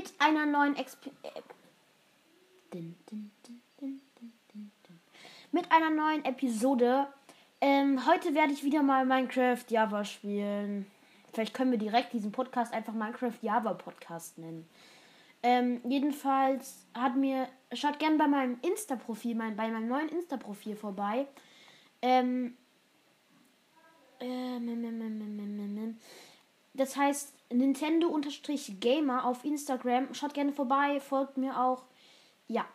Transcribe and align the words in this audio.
mit 0.00 0.14
einer 0.18 0.46
neuen 0.46 0.76
Exp 0.76 1.08
äh, 1.22 2.78
mit 5.52 5.70
einer 5.70 5.90
neuen 5.90 6.24
Episode. 6.24 7.06
Ähm, 7.60 8.06
heute 8.06 8.34
werde 8.34 8.54
ich 8.54 8.64
wieder 8.64 8.82
mal 8.82 9.04
Minecraft 9.04 9.62
Java 9.68 10.04
spielen. 10.06 10.90
Vielleicht 11.34 11.52
können 11.52 11.72
wir 11.72 11.78
direkt 11.78 12.14
diesen 12.14 12.32
Podcast 12.32 12.72
einfach 12.72 12.94
Minecraft 12.94 13.34
Java 13.42 13.74
Podcast 13.74 14.38
nennen. 14.38 14.66
Ähm, 15.42 15.82
jedenfalls 15.84 16.86
hat 16.94 17.16
mir, 17.16 17.48
schaut 17.74 17.98
gerne 17.98 18.16
bei 18.16 18.26
meinem 18.26 18.58
Insta-Profil, 18.62 19.34
mein, 19.34 19.54
bei 19.54 19.68
meinem 19.68 19.88
neuen 19.88 20.08
Insta-Profil 20.08 20.76
vorbei. 20.76 21.26
Ähm, 22.00 22.56
ähm, 24.20 25.98
das 26.72 26.96
heißt 26.96 27.34
Nintendo-Gamer 27.50 29.24
auf 29.24 29.44
Instagram. 29.44 30.14
Schaut 30.14 30.34
gerne 30.34 30.52
vorbei, 30.52 31.00
folgt 31.00 31.36
mir 31.36 31.60
auch. 31.60 31.84
Ja, 32.48 32.66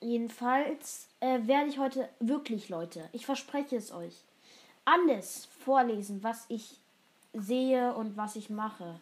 jedenfalls 0.00 1.08
äh, 1.20 1.40
werde 1.46 1.68
ich 1.68 1.78
heute 1.78 2.08
wirklich, 2.20 2.68
Leute, 2.68 3.08
ich 3.12 3.26
verspreche 3.26 3.76
es 3.76 3.92
euch, 3.92 4.24
alles 4.84 5.46
vorlesen, 5.46 6.22
was 6.22 6.46
ich 6.48 6.78
sehe 7.32 7.94
und 7.94 8.16
was 8.16 8.36
ich 8.36 8.50
mache. 8.50 9.00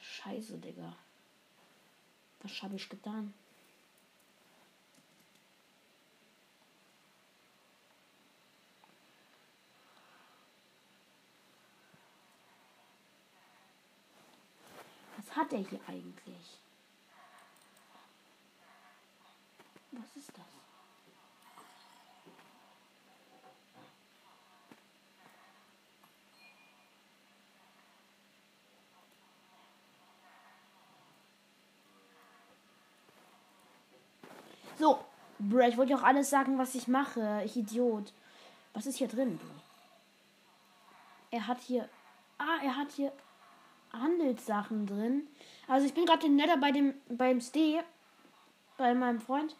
Scheiße, 0.00 0.58
Digga. 0.58 0.94
Was 2.42 2.62
habe 2.62 2.76
ich 2.76 2.88
getan? 2.88 3.34
Hat 15.34 15.52
er 15.52 15.58
hier 15.60 15.80
eigentlich? 15.86 16.58
Was 19.92 20.16
ist 20.16 20.30
das? 20.36 20.44
So, 34.78 35.04
Bruh, 35.38 35.60
ich 35.60 35.76
wollte 35.76 35.94
auch 35.96 36.02
alles 36.02 36.30
sagen, 36.30 36.58
was 36.58 36.74
ich 36.74 36.88
mache. 36.88 37.42
Ich 37.44 37.56
Idiot. 37.56 38.12
Was 38.74 38.86
ist 38.86 38.98
hier 38.98 39.08
drin? 39.08 39.40
Er 41.30 41.46
hat 41.46 41.60
hier. 41.60 41.88
Ah, 42.38 42.58
er 42.62 42.76
hat 42.76 42.92
hier 42.92 43.12
Handelssachen 43.92 44.86
drin. 44.86 45.26
Also 45.68 45.86
ich 45.86 45.94
bin 45.94 46.06
gerade 46.06 46.26
in 46.26 46.36
Nether 46.36 46.56
bei 46.56 46.72
dem 46.72 46.94
beim 47.08 47.40
Stay 47.40 47.80
bei 48.76 48.94
meinem 48.94 49.20
Freund. 49.20 49.54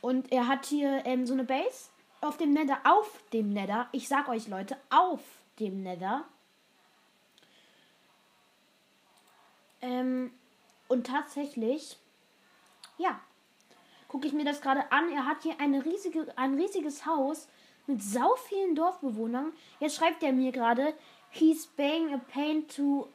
Und 0.00 0.30
er 0.30 0.46
hat 0.46 0.66
hier 0.66 1.04
ähm, 1.06 1.26
so 1.26 1.34
eine 1.34 1.44
Base 1.44 1.88
auf 2.20 2.36
dem 2.36 2.52
Nether, 2.52 2.80
auf 2.84 3.22
dem 3.32 3.52
Nether. 3.52 3.88
Ich 3.92 4.08
sag 4.08 4.28
euch 4.28 4.48
Leute, 4.48 4.76
auf 4.90 5.20
dem 5.58 5.82
Nether. 5.82 6.24
Ähm, 9.80 10.32
und 10.88 11.06
tatsächlich, 11.06 11.96
ja, 12.96 13.20
gucke 14.08 14.26
ich 14.26 14.32
mir 14.32 14.44
das 14.44 14.60
gerade 14.60 14.90
an. 14.90 15.10
Er 15.10 15.26
hat 15.26 15.42
hier 15.42 15.54
eine 15.60 15.84
riesige, 15.84 16.26
ein 16.36 16.54
riesiges 16.54 17.06
Haus 17.06 17.48
mit 17.86 18.02
sau 18.02 18.34
vielen 18.36 18.74
Dorfbewohnern. 18.74 19.52
Jetzt 19.80 19.96
schreibt 19.96 20.22
er 20.22 20.32
mir 20.32 20.52
gerade, 20.52 20.94
he's 21.30 21.66
being 21.66 22.12
a 22.12 22.18
pain 22.18 22.66
to, 22.76 23.08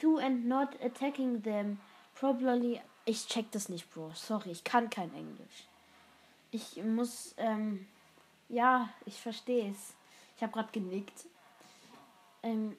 to 0.00 0.18
and 0.18 0.46
not 0.46 0.76
attacking 0.82 1.40
them. 1.40 1.78
Probably, 2.14 2.80
ich 3.06 3.26
check 3.26 3.50
das 3.50 3.68
nicht, 3.68 3.92
Bro. 3.92 4.12
Sorry, 4.14 4.50
ich 4.50 4.64
kann 4.64 4.90
kein 4.90 5.12
Englisch. 5.14 5.66
Ich 6.50 6.82
muss, 6.84 7.34
ähm, 7.36 7.86
ja, 8.48 8.88
ich 9.06 9.20
verstehe 9.20 9.70
es. 9.70 9.94
Ich 10.36 10.42
habe 10.42 10.52
gerade 10.52 10.70
genickt. 10.72 11.26
Ähm, 12.42 12.76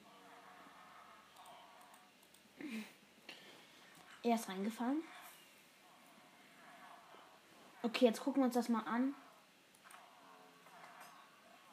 er 4.22 4.34
ist 4.34 4.48
reingefallen. 4.48 5.02
Okay, 7.82 8.06
jetzt 8.06 8.20
gucken 8.20 8.42
wir 8.42 8.46
uns 8.46 8.54
das 8.54 8.68
mal 8.68 8.82
an. 8.86 9.14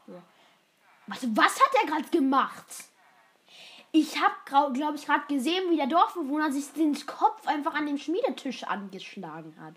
Ja. 0.08 0.22
Was, 1.08 1.24
was 1.36 1.60
hat 1.60 1.76
er 1.82 1.88
gerade 1.88 2.10
gemacht? 2.10 2.86
Ich 3.92 4.20
habe, 4.20 4.74
glaube 4.74 4.96
ich, 4.96 5.06
gerade 5.06 5.28
gesehen, 5.28 5.70
wie 5.70 5.78
der 5.78 5.88
Dorfbewohner 5.88 6.52
sich 6.52 6.72
den 6.74 6.94
Kopf 7.06 7.46
einfach 7.46 7.76
an 7.76 7.86
dem 7.86 7.98
Schmiedetisch 7.98 8.64
angeschlagen 8.64 9.56
hat. 9.60 9.76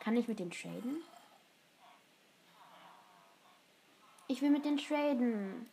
Kann 0.00 0.16
ich 0.16 0.26
mit 0.26 0.38
dem 0.38 0.50
traden? 0.50 1.02
Ich 4.28 4.40
will 4.40 4.50
mit 4.50 4.64
den 4.64 4.78
traden. 4.78 5.68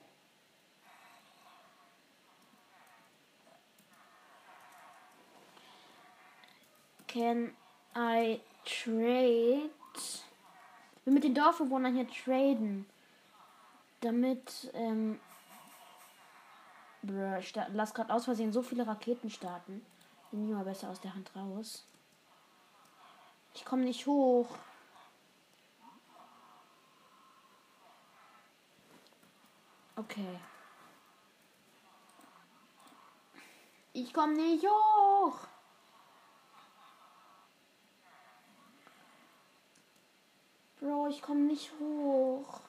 Can 7.08 7.56
I 7.96 8.42
trade? 8.66 9.70
Ich 9.96 11.06
will 11.06 11.14
mit 11.14 11.24
den 11.24 11.36
Dorfbewohnern 11.36 11.96
hier 11.96 12.10
traden. 12.10 12.88
Damit, 14.04 14.70
ähm. 14.74 15.18
Ich 17.40 17.54
lass 17.74 17.94
gerade 17.94 18.14
aus 18.14 18.26
Versehen 18.26 18.52
so 18.52 18.62
viele 18.62 18.86
Raketen 18.86 19.30
starten. 19.30 19.86
Nehmen 20.32 20.48
die 20.48 20.54
mal 20.54 20.66
besser 20.66 20.90
aus 20.90 21.00
der 21.00 21.14
Hand 21.14 21.34
raus. 21.36 21.86
Ich 23.54 23.64
komme 23.64 23.84
nicht 23.84 24.06
hoch. 24.06 24.48
Okay. 29.96 30.40
Ich 33.94 34.14
komme 34.14 34.34
nicht 34.34 34.66
hoch. 34.66 35.38
Bro, 40.80 41.08
ich 41.08 41.22
komme 41.22 41.42
nicht 41.42 41.72
hoch. 41.80 42.63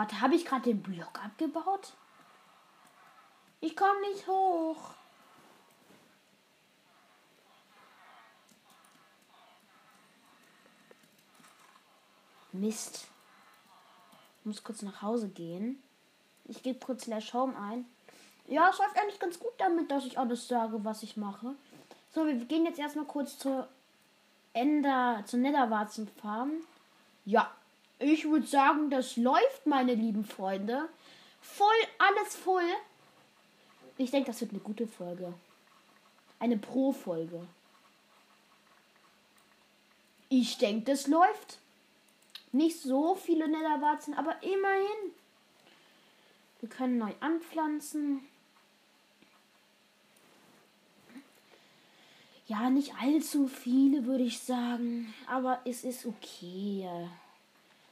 Warte, 0.00 0.18
habe 0.22 0.34
ich 0.34 0.46
gerade 0.46 0.62
den 0.62 0.80
Block 0.80 1.22
abgebaut? 1.22 1.92
Ich 3.60 3.76
komme 3.76 4.00
nicht 4.00 4.26
hoch. 4.26 4.94
Mist. 12.52 13.08
Ich 14.38 14.46
muss 14.46 14.64
kurz 14.64 14.80
nach 14.80 15.02
Hause 15.02 15.28
gehen. 15.28 15.82
Ich 16.46 16.62
gebe 16.62 16.78
kurz 16.78 17.02
Slash 17.02 17.34
Home 17.34 17.54
ein. 17.58 17.84
Ja, 18.46 18.70
es 18.70 18.78
läuft 18.78 18.96
eigentlich 18.96 19.20
ganz 19.20 19.38
gut 19.38 19.52
damit, 19.58 19.90
dass 19.90 20.06
ich 20.06 20.18
alles 20.18 20.48
sage, 20.48 20.82
was 20.82 21.02
ich 21.02 21.18
mache. 21.18 21.54
So, 22.14 22.26
wir 22.26 22.36
gehen 22.46 22.64
jetzt 22.64 22.78
erstmal 22.78 23.04
kurz 23.04 23.38
zur 23.38 23.68
Ender, 24.54 25.22
zur 25.26 25.40
Netherwarzenfarm. 25.40 26.52
Ja, 27.26 27.54
ich 28.00 28.28
würde 28.28 28.46
sagen, 28.46 28.90
das 28.90 29.16
läuft, 29.16 29.66
meine 29.66 29.94
lieben 29.94 30.24
Freunde. 30.24 30.88
Voll, 31.40 31.76
alles 31.98 32.34
voll. 32.34 32.64
Ich 33.98 34.10
denke, 34.10 34.30
das 34.30 34.40
wird 34.40 34.52
eine 34.52 34.60
gute 34.60 34.86
Folge. 34.86 35.34
Eine 36.38 36.56
Pro-Folge. 36.56 37.46
Ich 40.30 40.56
denke, 40.56 40.90
das 40.90 41.06
läuft. 41.06 41.58
Nicht 42.52 42.80
so 42.80 43.14
viele 43.14 43.46
Netherwarzen, 43.46 44.14
aber 44.14 44.42
immerhin. 44.42 45.12
Wir 46.60 46.68
können 46.68 46.98
neu 46.98 47.12
anpflanzen. 47.20 48.20
Ja, 52.46 52.70
nicht 52.70 52.94
allzu 53.00 53.46
viele, 53.46 54.06
würde 54.06 54.24
ich 54.24 54.40
sagen. 54.40 55.14
Aber 55.26 55.60
es 55.64 55.84
ist 55.84 56.06
okay. 56.06 56.88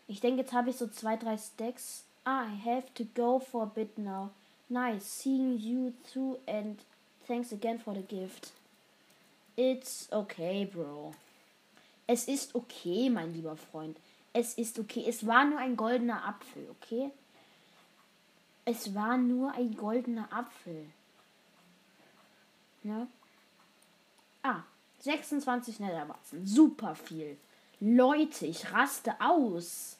Ich 0.08 0.20
denke, 0.20 0.40
jetzt 0.40 0.55
habe 0.55 0.70
ich 0.70 0.76
so 0.76 0.88
zwei, 0.88 1.16
drei 1.16 1.37
Stacks. 1.37 2.05
Ah, 2.25 2.46
I 2.46 2.56
have 2.64 2.93
to 2.94 3.05
go 3.14 3.38
for 3.38 3.62
a 3.64 3.66
bit 3.66 3.99
now. 3.99 4.31
Nice 4.70 5.05
seeing 5.05 5.58
you 5.58 5.93
too 6.12 6.38
and 6.46 6.78
thanks 7.26 7.52
again 7.52 7.78
for 7.78 7.94
the 7.94 8.02
gift. 8.02 8.52
It's 9.55 10.08
okay, 10.10 10.64
bro. 10.64 11.12
Es 12.06 12.26
ist 12.26 12.55
okay, 12.55 13.10
mein 13.10 13.34
lieber 13.34 13.56
Freund. 13.56 13.99
Es 14.32 14.55
ist 14.55 14.78
okay. 14.78 15.05
Es 15.06 15.26
war 15.26 15.44
nur 15.44 15.58
ein 15.58 15.76
goldener 15.76 16.25
Apfel, 16.26 16.66
okay? 16.70 17.10
Es 18.64 18.94
war 18.94 19.19
nur 19.19 19.52
ein 19.52 19.76
goldener 19.76 20.32
Apfel. 20.32 20.87
Ne? 22.82 23.08
Ah, 24.43 24.62
26 25.00 25.81
Netherwatzen. 25.81 26.46
Super 26.46 26.94
viel. 26.94 27.37
Leute, 27.81 28.46
ich 28.46 28.72
raste 28.72 29.14
aus. 29.20 29.98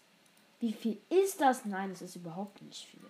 Wie 0.61 0.73
viel 0.73 0.99
ist 1.09 1.41
das? 1.41 1.65
Nein, 1.65 1.93
es 1.93 2.03
ist 2.03 2.17
überhaupt 2.17 2.61
nicht 2.63 2.87
viel. 2.87 3.01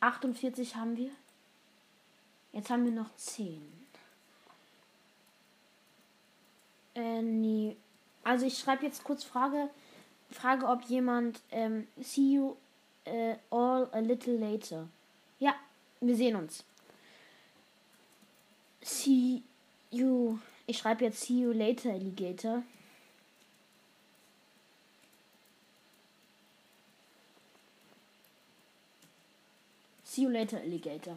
48 0.00 0.76
haben 0.76 0.96
wir. 0.96 1.10
Jetzt 2.52 2.70
haben 2.70 2.84
wir 2.84 2.92
noch 2.92 3.14
10. 3.16 3.60
Äh, 6.94 7.22
nee. 7.22 7.76
Also 8.24 8.46
ich 8.46 8.58
schreibe 8.58 8.86
jetzt 8.86 9.04
kurz 9.04 9.24
Frage, 9.24 9.70
Frage, 10.30 10.66
ob 10.66 10.82
jemand 10.84 11.40
ähm, 11.50 11.86
see 12.00 12.34
you 12.34 12.56
äh, 13.04 13.36
all 13.50 13.88
a 13.92 13.98
little 14.00 14.36
later. 14.36 14.88
Ja, 15.38 15.54
wir 16.00 16.16
sehen 16.16 16.36
uns. 16.36 16.64
See 18.82 19.42
you. 19.90 20.38
Ich 20.66 20.78
schreibe 20.78 21.04
jetzt 21.04 21.20
see 21.22 21.40
you 21.40 21.52
later, 21.52 21.90
Alligator. 21.90 22.62
See 30.18 30.24
you 30.24 30.30
later, 30.30 30.56
Alligator. 30.56 31.14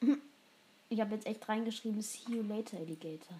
Ich 0.88 0.98
habe 0.98 1.14
jetzt 1.16 1.26
echt 1.26 1.46
reingeschrieben, 1.46 2.00
see 2.00 2.20
you 2.28 2.42
later, 2.42 2.78
Alligator. 2.78 3.38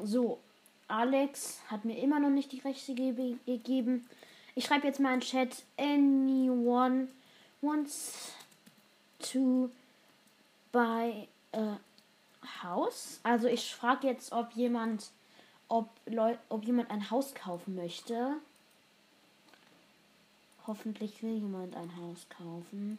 So, 0.00 0.40
Alex 0.88 1.60
hat 1.68 1.84
mir 1.84 1.96
immer 1.98 2.18
noch 2.18 2.30
nicht 2.30 2.50
die 2.50 2.58
Rechte 2.58 2.92
gegeben. 2.96 4.08
Ich 4.56 4.64
schreibe 4.64 4.88
jetzt 4.88 4.98
mal 4.98 5.14
in 5.14 5.20
Chat, 5.20 5.62
anyone 5.76 7.06
wants 7.60 8.32
to 9.20 9.70
buy 10.72 11.28
a 11.52 11.78
house? 12.62 13.20
Also 13.22 13.48
ich 13.48 13.74
frage 13.74 14.06
jetzt, 14.06 14.32
ob 14.32 14.52
jemand, 14.52 15.10
ob 15.68 15.88
Leute, 16.06 16.38
ob 16.48 16.64
jemand 16.64 16.90
ein 16.90 17.10
Haus 17.10 17.34
kaufen 17.34 17.74
möchte. 17.74 18.36
Hoffentlich 20.66 21.22
will 21.22 21.38
jemand 21.38 21.74
ein 21.76 21.96
Haus 21.96 22.26
kaufen. 22.28 22.98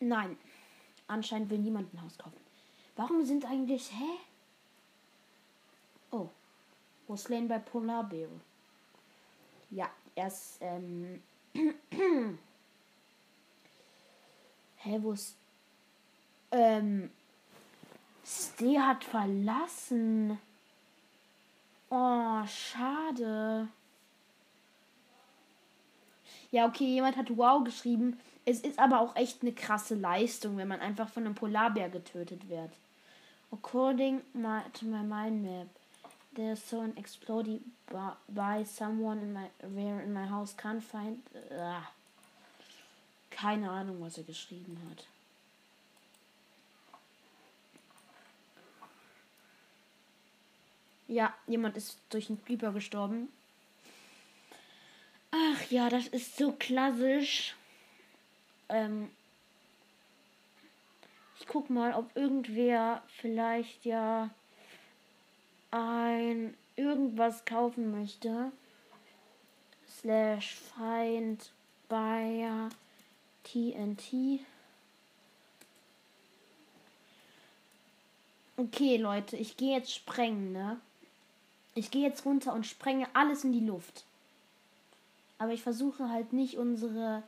Nein. 0.00 0.36
Anscheinend 1.06 1.50
will 1.50 1.58
niemand 1.58 1.92
ein 1.92 2.02
Haus 2.02 2.16
kaufen. 2.18 2.40
Warum 2.96 3.24
sind 3.24 3.44
eigentlich. 3.44 3.90
Hä? 3.90 4.18
Oh. 6.10 6.28
Wo 7.06 7.14
ist 7.14 7.28
Lane 7.28 7.46
bei 7.46 7.58
Polar 7.58 8.04
Bear? 8.04 8.28
Ja, 9.70 9.90
er 10.14 10.26
ist. 10.28 10.58
Ähm. 10.60 11.22
Hä, 14.76 14.98
wo 15.00 15.12
ist. 15.12 15.36
Ähm. 16.50 17.10
Stee 18.24 18.78
hat 18.78 19.04
verlassen. 19.04 20.38
Oh, 21.90 22.46
schade. 22.46 23.68
Ja, 26.50 26.66
okay, 26.66 26.84
jemand 26.84 27.16
hat 27.16 27.36
Wow 27.36 27.64
geschrieben. 27.64 28.18
Es 28.44 28.60
ist 28.60 28.78
aber 28.78 29.00
auch 29.00 29.16
echt 29.16 29.42
eine 29.42 29.52
krasse 29.52 29.94
Leistung, 29.94 30.56
wenn 30.56 30.68
man 30.68 30.80
einfach 30.80 31.08
von 31.08 31.24
einem 31.24 31.34
Polarbär 31.34 31.88
getötet 31.88 32.48
wird. 32.48 32.70
According 33.50 34.20
to 34.72 34.84
my 34.86 35.02
mind 35.02 35.42
map, 35.42 35.68
there's 36.34 36.62
so 36.62 36.80
an 36.80 36.94
exploding 36.96 37.60
by 38.28 38.64
someone 38.64 39.18
in 39.18 39.32
my 39.32 39.48
where 39.62 40.00
in 40.00 40.12
my 40.12 40.26
house 40.26 40.54
can't 40.56 40.82
find. 40.82 41.18
Uh, 41.50 41.80
keine 43.30 43.68
Ahnung, 43.68 44.00
was 44.00 44.18
er 44.18 44.24
geschrieben 44.24 44.78
hat. 44.90 45.06
Ja, 51.08 51.34
jemand 51.46 51.76
ist 51.76 51.98
durch 52.10 52.28
einen 52.28 52.42
Creeper 52.44 52.72
gestorben. 52.72 53.28
Ach 55.30 55.70
ja, 55.70 55.88
das 55.88 56.06
ist 56.06 56.36
so 56.36 56.52
klassisch. 56.52 57.54
Ähm, 58.68 59.10
ich 61.40 61.46
guck 61.46 61.68
mal, 61.70 61.92
ob 61.92 62.16
irgendwer 62.16 63.02
vielleicht 63.20 63.84
ja 63.84 64.30
ein 65.74 66.54
irgendwas 66.76 67.44
kaufen 67.44 67.90
möchte. 67.90 68.52
Slash 70.00 70.56
Find 70.76 71.50
Buyer 71.88 72.68
TNT. 73.42 74.40
Okay, 78.56 78.96
Leute, 78.98 79.36
ich 79.36 79.56
gehe 79.56 79.76
jetzt 79.76 79.92
sprengen, 79.92 80.52
ne? 80.52 80.80
Ich 81.74 81.90
gehe 81.90 82.06
jetzt 82.06 82.24
runter 82.24 82.52
und 82.52 82.66
sprenge 82.66 83.08
alles 83.12 83.42
in 83.42 83.52
die 83.52 83.66
Luft. 83.66 84.04
Aber 85.38 85.52
ich 85.52 85.62
versuche 85.62 86.08
halt 86.08 86.32
nicht 86.32 86.56
unsere 86.56 87.24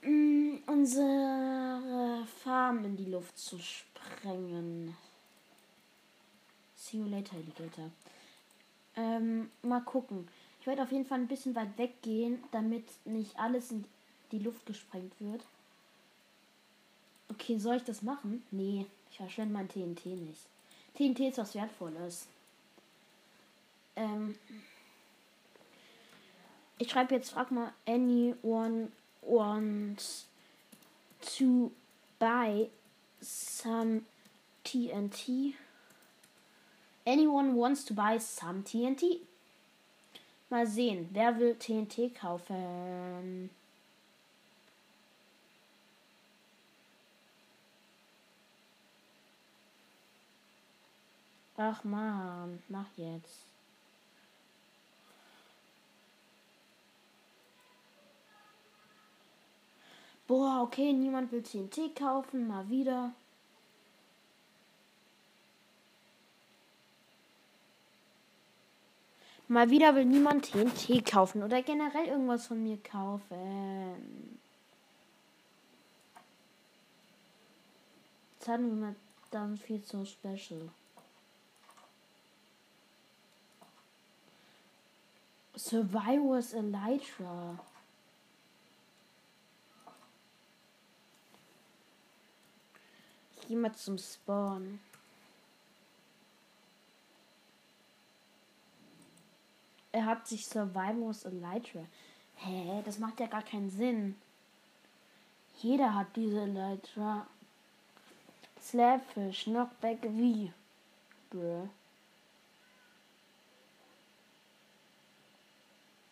mm, 0.00 0.54
unsere 0.66 2.26
Farm 2.42 2.84
in 2.86 2.96
die 2.96 3.10
Luft 3.10 3.38
zu 3.38 3.58
sprengen. 3.58 4.96
See 6.92 6.98
you 6.98 7.06
later, 7.06 7.36
Alligator. 7.36 7.90
Ähm, 8.96 9.50
mal 9.62 9.80
gucken. 9.80 10.28
Ich 10.60 10.66
werde 10.66 10.82
auf 10.82 10.92
jeden 10.92 11.06
Fall 11.06 11.20
ein 11.20 11.26
bisschen 11.26 11.54
weit 11.54 11.78
weggehen, 11.78 12.44
damit 12.52 12.84
nicht 13.06 13.34
alles 13.38 13.70
in 13.70 13.86
die 14.30 14.38
Luft 14.38 14.66
gesprengt 14.66 15.14
wird. 15.18 15.42
Okay, 17.30 17.58
soll 17.58 17.76
ich 17.76 17.84
das 17.84 18.02
machen? 18.02 18.42
Nee, 18.50 18.84
ich 19.10 19.16
verschwende 19.16 19.54
mein 19.54 19.68
TNT 19.68 20.04
nicht. 20.04 20.42
TNT 20.94 21.30
ist 21.30 21.38
was 21.38 21.54
Wertvolles. 21.54 22.26
Ähm, 23.96 24.36
ich 26.76 26.90
schreibe 26.90 27.14
jetzt, 27.14 27.30
frag 27.30 27.50
mal 27.50 27.72
anyone 27.86 28.92
wants 29.22 30.26
to 31.38 31.72
buy 32.18 32.68
some 33.22 34.02
TNT. 34.62 35.54
Anyone 37.04 37.54
wants 37.56 37.84
to 37.84 37.94
buy 37.94 38.18
some 38.18 38.62
TNT. 38.62 39.20
Mal 40.50 40.66
sehen, 40.66 41.08
wer 41.12 41.32
will 41.32 41.54
TNT 41.54 42.14
kaufen? 42.14 43.50
Ach 51.56 51.84
man, 51.84 52.62
mach 52.68 52.86
jetzt. 52.96 53.46
Boah, 60.26 60.62
okay, 60.62 60.92
niemand 60.92 61.30
will 61.30 61.42
TNT 61.42 61.94
kaufen, 61.94 62.46
mal 62.48 62.68
wieder. 62.68 63.12
Mal 69.52 69.68
wieder 69.68 69.94
will 69.94 70.06
niemand 70.06 70.50
TNT 70.50 71.04
kaufen 71.04 71.42
oder 71.42 71.62
generell 71.62 72.06
irgendwas 72.06 72.46
von 72.46 72.62
mir 72.62 72.78
kaufen. 72.78 74.40
Jetzt 78.38 78.48
hatten 78.48 78.80
wir 78.80 78.94
dann 79.30 79.58
viel 79.58 79.84
so 79.84 80.06
special. 80.06 80.70
Survivors 85.54 86.54
Elytra. 86.54 87.58
gehe 93.46 93.58
mal 93.58 93.74
zum 93.74 93.98
Spawn. 93.98 94.80
Er 99.92 100.06
hat 100.06 100.26
sich 100.26 100.46
Survivors 100.46 101.24
Elytra. 101.24 101.84
Hä, 102.36 102.82
das 102.84 102.98
macht 102.98 103.20
ja 103.20 103.26
gar 103.26 103.42
keinen 103.42 103.70
Sinn. 103.70 104.16
Jeder 105.60 105.94
hat 105.94 106.16
diese 106.16 106.40
Elytra. 106.40 107.26
Slapfish, 108.60 109.44
Knockback 109.44 109.98
wie? 110.02 110.52
Bruh. 111.30 111.68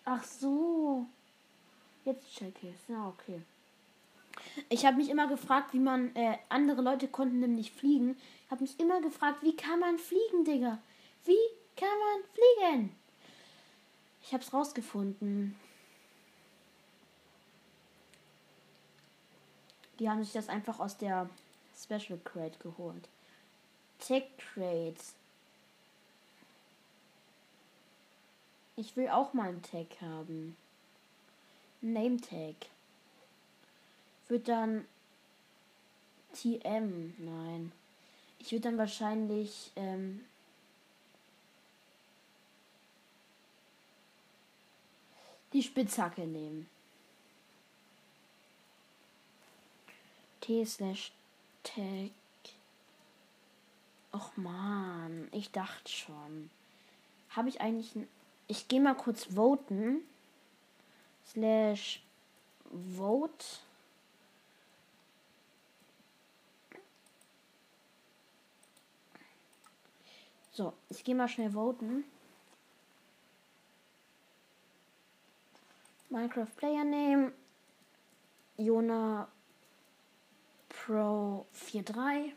Ach 0.05 0.25
so. 0.25 1.07
Jetzt 2.05 2.35
check 2.35 2.55
ich. 2.63 2.89
Ja, 2.89 3.09
okay. 3.09 3.41
Ich 4.69 4.85
habe 4.85 4.97
mich 4.97 5.09
immer 5.09 5.29
gefragt, 5.29 5.73
wie 5.73 5.79
man. 5.79 6.15
Äh, 6.17 6.39
andere 6.49 6.83
Leute 6.83 7.09
konnten 7.09 7.41
nämlich 7.41 7.73
fliegen. 7.73 8.17
Ich 8.45 8.51
habe 8.51 8.63
mich 8.63 8.79
immer 8.81 9.01
gefragt, 9.01 9.43
wie 9.43 9.55
kann 9.55 9.79
man 9.79 9.99
fliegen, 9.99 10.45
Digga? 10.45 10.79
Wie 11.25 11.37
kann 11.77 11.89
man 11.89 12.23
fliegen? 12.35 13.00
Ich 14.31 14.35
habe 14.35 14.45
es 14.45 14.55
rausgefunden. 14.55 15.57
Die 19.99 20.09
haben 20.09 20.23
sich 20.23 20.33
das 20.33 20.49
einfach 20.49 20.79
aus 20.79 20.97
der 20.97 21.29
Special 21.77 22.17
Crate 22.23 22.57
geholt. 22.61 23.09
Tech 23.99 24.23
Crates. 24.39 25.15
Ich 28.77 28.97
will 28.97 29.09
auch 29.09 29.35
mal 29.35 29.49
einen 29.49 29.65
Tag 29.65 30.01
haben. 30.01 30.57
Name 31.81 32.21
Tag. 32.21 32.55
Wird 34.29 34.47
dann 34.47 34.87
TM. 36.35 37.15
Nein. 37.19 37.73
Ich 38.39 38.53
würde 38.53 38.69
dann 38.69 38.79
wahrscheinlich 38.79 39.73
ähm, 39.75 40.25
die 45.53 45.63
Spitzhacke 45.63 46.23
nehmen. 46.23 46.69
T 50.41 50.65
slash 50.65 51.13
Tag. 51.63 52.11
Och 54.13 54.37
man, 54.37 55.29
ich 55.33 55.51
dachte 55.51 55.91
schon. 55.91 56.51
Habe 57.31 57.49
ich 57.49 57.61
eigentlich 57.61 57.95
ein. 57.95 58.09
Ich 58.49 58.67
gehe 58.67 58.81
mal 58.81 58.95
kurz 58.97 59.37
voten. 59.37 60.01
Slash 61.27 62.03
vote. 62.97 63.45
So, 70.53 70.73
ich 70.89 71.05
gehe 71.05 71.15
mal 71.15 71.29
schnell 71.29 71.53
voten. 71.53 72.05
Minecraft 76.11 76.57
Player 76.57 76.85
Name. 76.85 77.33
Jona 78.57 79.29
Pro 80.69 81.47
43. 81.53 82.35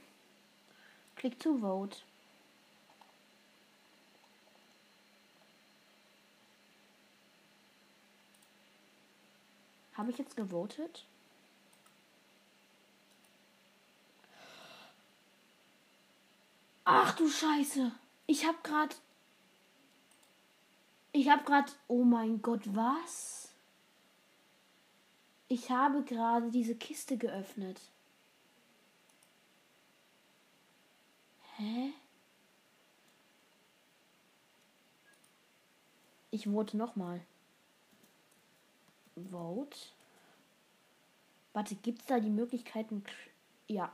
Click 1.15 1.39
to 1.39 1.57
vote. 1.57 1.97
Habe 9.95 10.11
ich 10.11 10.17
jetzt 10.17 10.35
gewotet? 10.35 11.05
Ach 16.85 17.15
du 17.15 17.29
Scheiße. 17.29 17.91
Ich 18.27 18.45
habe 18.45 18.57
gerade 18.63 18.95
Ich 21.11 21.29
habe 21.29 21.43
gerade 21.43 21.71
Oh 21.87 22.03
mein 22.03 22.41
Gott, 22.41 22.61
was? 22.75 23.42
Ich 25.53 25.69
habe 25.69 26.01
gerade 26.01 26.50
diese 26.50 26.74
Kiste 26.74 27.15
geöffnet. 27.15 27.79
Hä? 31.57 31.93
Ich 36.31 36.45
vote 36.45 36.75
nochmal. 36.75 37.22
Vote. 39.29 39.77
Warte, 41.53 41.75
gibt 41.75 42.01
es 42.01 42.07
da 42.07 42.19
die 42.19 42.31
Möglichkeiten? 42.31 43.03
Ja. 43.67 43.91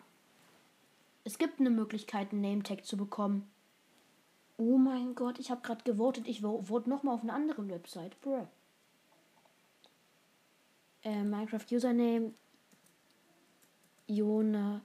Es 1.26 1.38
gibt 1.38 1.60
eine 1.60 1.72
Möglichkeit, 1.72 2.32
einen 2.32 2.40
Name-Tag 2.40 2.86
zu 2.86 2.96
bekommen. 2.96 3.52
Oh 4.56 4.78
mein 4.78 5.14
Gott, 5.14 5.38
ich 5.40 5.52
habe 5.52 5.60
gerade 5.60 5.84
gewotet. 5.84 6.26
Ich 6.26 6.40
vote 6.40 6.90
nochmal 6.90 7.16
auf 7.16 7.24
einer 7.24 7.34
anderen 7.34 7.70
Website. 7.70 8.18
Bruh. 8.22 8.48
Äh, 11.04 11.24
Minecraft 11.24 11.66
Username 11.72 12.34
Jona 14.08 14.82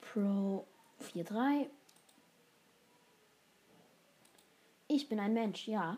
Pro 0.00 0.66
43. 0.98 1.70
Ich 4.88 5.08
bin 5.08 5.18
ein 5.18 5.34
Mensch, 5.34 5.66
ja. 5.66 5.96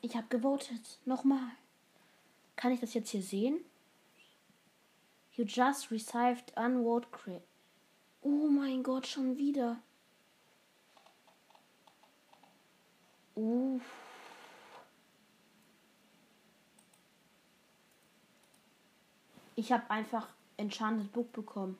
Ich 0.00 0.16
habe 0.16 0.26
gewotet. 0.28 0.98
Nochmal. 1.04 1.50
Kann 2.54 2.72
ich 2.72 2.80
das 2.80 2.94
jetzt 2.94 3.10
hier 3.10 3.22
sehen? 3.22 3.64
You 5.32 5.44
just 5.44 5.90
received 5.90 6.56
unvote 6.56 7.08
credit. 7.10 7.42
Oh 8.22 8.48
mein 8.48 8.82
Gott, 8.82 9.06
schon 9.06 9.36
wieder. 9.36 9.82
Ich 19.56 19.72
habe 19.72 19.90
einfach 19.90 20.28
Enchanted 20.58 21.12
Book 21.12 21.32
bekommen. 21.32 21.78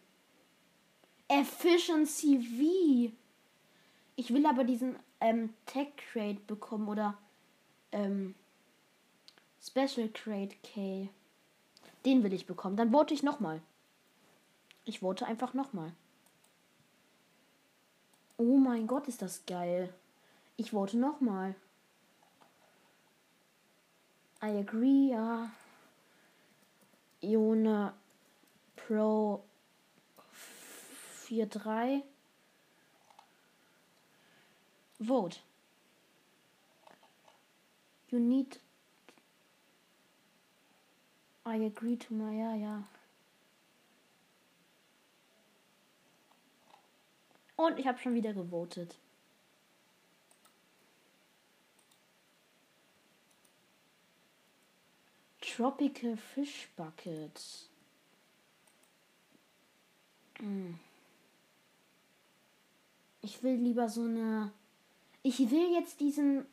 Efficiency 1.28 2.40
V. 2.40 3.12
Ich 4.16 4.32
will 4.32 4.46
aber 4.46 4.64
diesen 4.64 4.96
ähm, 5.20 5.52
Tech 5.66 5.88
Crate 5.96 6.40
bekommen 6.46 6.88
oder 6.88 7.16
ähm, 7.92 8.34
Special 9.62 10.08
Crate 10.08 10.56
K. 10.62 11.08
Den 12.04 12.22
will 12.22 12.32
ich 12.32 12.46
bekommen. 12.46 12.76
Dann 12.76 12.92
vote 12.92 13.12
ich 13.12 13.22
nochmal. 13.22 13.60
Ich 14.84 15.00
vote 15.00 15.26
einfach 15.26 15.52
nochmal. 15.52 15.92
Oh 18.38 18.56
mein 18.56 18.86
Gott, 18.86 19.08
ist 19.08 19.22
das 19.22 19.44
geil. 19.46 19.92
Ich 20.56 20.70
vote 20.70 20.96
nochmal. 20.96 21.54
I 24.42 24.58
agree, 24.58 25.10
ja. 25.10 25.50
Ione 27.22 27.92
Pro 28.76 29.42
4.3. 31.28 32.02
Vote. 35.00 35.40
You 38.10 38.20
need. 38.20 38.58
I 41.44 41.56
agree 41.56 41.96
to 41.96 42.14
my. 42.14 42.38
Ja, 42.38 42.54
ja. 42.54 42.84
Und 47.56 47.78
ich 47.78 47.86
habe 47.86 47.98
schon 47.98 48.14
wieder 48.14 48.32
gewotet. 48.32 48.96
Tropical 55.56 56.18
Fish 56.18 56.68
Bucket. 56.76 57.40
Hm. 60.38 60.78
Ich 63.22 63.42
will 63.42 63.54
lieber 63.54 63.88
so 63.88 64.02
eine. 64.02 64.52
Ich 65.22 65.38
will 65.50 65.72
jetzt 65.72 65.98
diesen 66.00 66.44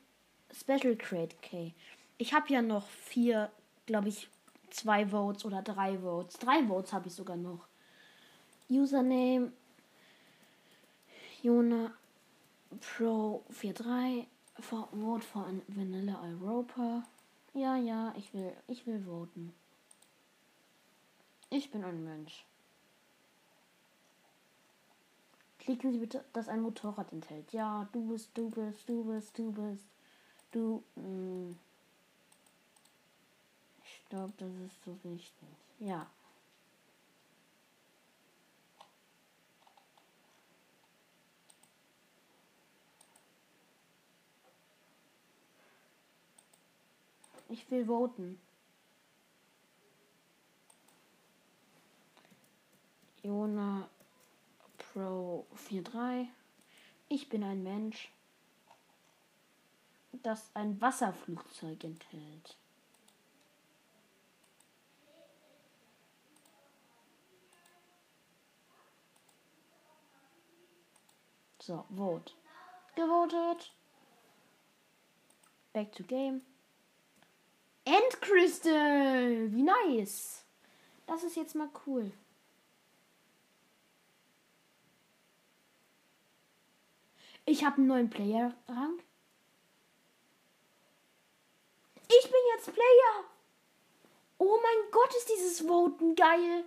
Special 0.53 0.95
Crate 0.95 1.35
K. 1.41 1.73
Ich 2.17 2.33
habe 2.33 2.47
ja 2.53 2.61
noch 2.61 2.87
vier, 2.87 3.51
glaube 3.85 4.07
ich, 4.07 4.29
zwei 4.69 5.05
Votes 5.07 5.43
oder 5.43 5.61
drei 5.61 5.97
Votes. 5.97 6.37
Drei 6.39 6.65
Votes 6.65 6.93
habe 6.93 7.09
ich 7.09 7.13
sogar 7.13 7.35
noch. 7.35 7.67
Username 8.69 9.51
Jona 11.41 11.91
Pro 12.79 13.43
43 13.49 14.27
Vote 14.61 15.25
for 15.25 15.45
Vanilla 15.67 16.21
Europa. 16.23 17.03
Ja, 17.53 17.75
ja, 17.75 18.13
ich 18.17 18.33
will, 18.33 18.51
ich 18.67 18.85
will 18.87 19.05
voten. 19.05 19.53
Ich 21.49 21.69
bin 21.69 21.83
ein 21.83 22.03
Mensch. 22.03 22.45
Klicken 25.59 25.91
Sie 25.91 25.99
bitte, 25.99 26.25
dass 26.33 26.49
ein 26.49 26.61
Motorrad 26.61 27.13
enthält. 27.13 27.53
Ja, 27.53 27.87
du 27.93 28.09
bist, 28.09 28.31
du 28.33 28.49
bist, 28.49 28.89
du 28.89 29.03
bist, 29.05 29.37
du 29.37 29.51
bist. 29.51 29.85
Du. 30.51 30.83
Mh. 30.95 31.03
Mm. 31.03 31.59
Ich 33.83 34.09
glaube, 34.09 34.33
das 34.37 34.51
ist 34.65 34.83
so 34.83 34.97
wichtig. 35.03 35.47
Ja. 35.79 36.07
Ich 47.53 47.69
will 47.69 47.85
voten. 47.85 48.41
Iona 53.21 53.87
Pro 54.79 55.45
43. 55.69 56.29
Ich 57.09 57.29
bin 57.29 57.43
ein 57.43 57.61
Mensch, 57.61 58.11
das 60.23 60.49
ein 60.55 60.81
Wasserflugzeug 60.81 61.83
enthält. 61.83 62.57
So, 71.59 71.85
Vote. 71.95 72.33
Gewotet. 72.95 73.71
Back 75.71 75.91
to 75.91 76.03
Game. 76.03 76.41
End 77.85 78.21
Crystal! 78.21 79.51
Wie 79.51 79.63
nice! 79.63 80.43
Das 81.05 81.23
ist 81.23 81.35
jetzt 81.35 81.55
mal 81.55 81.69
cool. 81.85 82.11
Ich 87.45 87.65
habe 87.65 87.77
einen 87.77 87.87
neuen 87.87 88.09
Player-Rang. 88.09 88.99
Ich 92.07 92.23
bin 92.23 92.39
jetzt 92.55 92.71
Player. 92.71 93.25
Oh 94.37 94.57
mein 94.61 94.91
Gott, 94.91 95.13
ist 95.17 95.29
dieses 95.29 95.67
Voten 95.67 96.15
geil. 96.15 96.63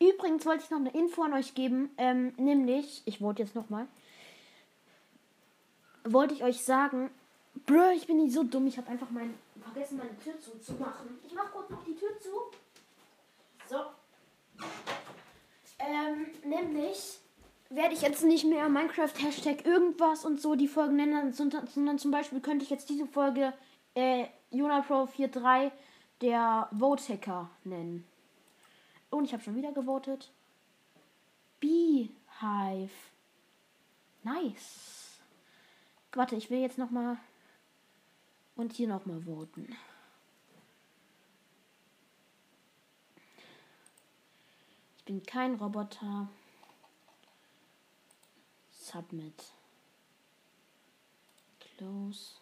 Übrigens 0.00 0.46
wollte 0.46 0.64
ich 0.64 0.70
noch 0.70 0.78
eine 0.78 0.92
Info 0.94 1.22
an 1.22 1.34
euch 1.34 1.54
geben, 1.54 1.90
ähm, 1.98 2.32
nämlich, 2.36 3.02
ich 3.04 3.18
vote 3.18 3.42
jetzt 3.42 3.56
nochmal, 3.56 3.88
wollte 6.04 6.34
ich 6.34 6.44
euch 6.44 6.64
sagen, 6.64 7.10
Bro, 7.68 7.90
ich 7.94 8.06
bin 8.06 8.16
nicht 8.16 8.32
so 8.32 8.44
dumm, 8.44 8.66
ich 8.66 8.78
habe 8.78 8.88
einfach 8.88 9.10
mein, 9.10 9.34
vergessen 9.60 9.98
meine 9.98 10.18
Tür 10.18 10.40
zuzumachen. 10.40 11.18
Ich 11.26 11.34
mache 11.34 11.48
kurz 11.48 11.68
noch 11.68 11.84
die 11.84 11.94
Tür 11.94 12.18
zu. 12.18 12.30
So. 13.68 13.76
Ähm, 15.78 16.28
nämlich 16.44 17.18
werde 17.68 17.92
ich 17.92 18.00
jetzt 18.00 18.24
nicht 18.24 18.46
mehr 18.46 18.70
Minecraft 18.70 19.12
Hashtag 19.18 19.66
irgendwas 19.66 20.24
und 20.24 20.40
so 20.40 20.54
die 20.54 20.66
Folgen 20.66 20.96
nennen, 20.96 21.34
sondern 21.34 21.98
zum 21.98 22.10
Beispiel 22.10 22.40
könnte 22.40 22.64
ich 22.64 22.70
jetzt 22.70 22.88
diese 22.88 23.06
Folge 23.06 23.52
äh, 23.94 24.24
JonaPro43 24.50 25.70
der 26.22 26.70
Vote-Hacker 26.72 27.50
nennen. 27.64 28.06
Und 29.10 29.26
ich 29.26 29.34
habe 29.34 29.42
schon 29.42 29.56
wieder 29.56 29.72
gewotet. 29.72 30.30
Beehive. 31.60 32.88
Nice. 34.22 35.18
Warte, 36.12 36.34
ich 36.34 36.48
will 36.48 36.60
jetzt 36.60 36.78
noch 36.78 36.90
mal 36.90 37.18
und 38.58 38.72
hier 38.72 38.88
noch 38.88 39.06
mal 39.06 39.22
voten. 39.22 39.76
Ich 44.98 45.04
bin 45.04 45.22
kein 45.22 45.54
Roboter. 45.54 46.28
Submit. 48.72 49.44
Close. 51.60 52.34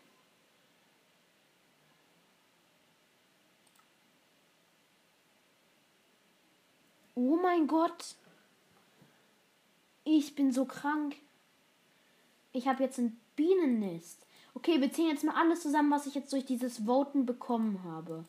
Oh 7.14 7.36
mein 7.36 7.66
Gott. 7.66 8.16
Ich 10.04 10.34
bin 10.34 10.50
so 10.50 10.64
krank. 10.64 11.16
Ich 12.52 12.66
habe 12.66 12.82
jetzt 12.82 12.98
ein 12.98 13.20
Bienennest. 13.36 14.25
Okay, 14.56 14.80
wir 14.80 14.90
zählen 14.90 15.10
jetzt 15.10 15.22
mal 15.22 15.34
alles 15.34 15.60
zusammen, 15.60 15.90
was 15.90 16.06
ich 16.06 16.14
jetzt 16.14 16.32
durch 16.32 16.46
dieses 16.46 16.86
Voten 16.86 17.26
bekommen 17.26 17.84
habe. 17.84 18.24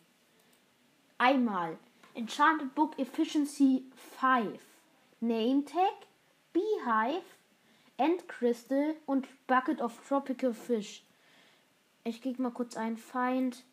Einmal 1.18 1.78
Enchanted 2.16 2.76
Book 2.76 3.00
Efficiency 3.00 3.86
5, 4.20 4.62
Name 5.22 5.64
Tag, 5.64 5.94
Beehive, 6.52 7.24
End 7.96 8.28
Crystal 8.28 8.94
und 9.06 9.26
Bucket 9.48 9.80
of 9.80 10.06
Tropical 10.06 10.54
Fish. 10.54 11.02
Ich 12.04 12.22
gehe 12.22 12.36
mal 12.40 12.52
kurz 12.52 12.76
ein. 12.76 12.98
Find 12.98 13.64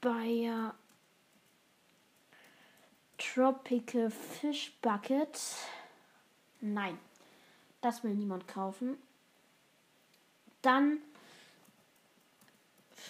Bayer 0.00 0.74
Tropical 3.16 4.10
Fish 4.10 4.76
Bucket. 4.82 5.40
Nein, 6.60 6.98
das 7.80 8.02
will 8.02 8.14
niemand 8.14 8.48
kaufen. 8.48 8.98
Dann 10.64 10.98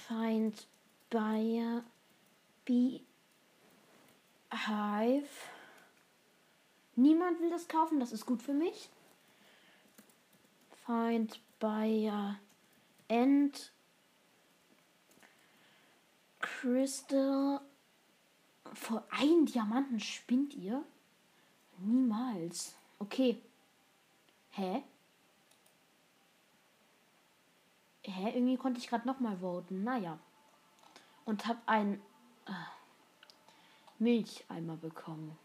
Find 0.08 0.66
Buyer 1.08 1.84
Beehive. 2.64 3.04
Niemand 6.96 7.40
will 7.40 7.50
das 7.50 7.68
kaufen, 7.68 8.00
das 8.00 8.10
ist 8.10 8.26
gut 8.26 8.42
für 8.42 8.54
mich. 8.54 8.90
Find 10.84 11.40
Buyer 11.60 12.40
End 13.06 13.72
Crystal 16.40 17.60
vor 18.72 19.06
einem 19.10 19.46
Diamanten 19.46 20.00
spinnt 20.00 20.54
ihr? 20.54 20.84
Niemals. 21.78 22.74
Okay. 22.98 23.40
Hä? 24.50 24.82
Hä? 28.04 28.32
Irgendwie 28.34 28.56
konnte 28.56 28.78
ich 28.78 28.88
gerade 28.88 29.06
nochmal 29.06 29.40
voten. 29.40 29.82
Naja. 29.82 30.18
Und 31.24 31.46
hab 31.46 31.56
ein 31.66 32.00
äh, 32.46 32.52
Milcheimer 33.98 34.76
bekommen. 34.76 35.38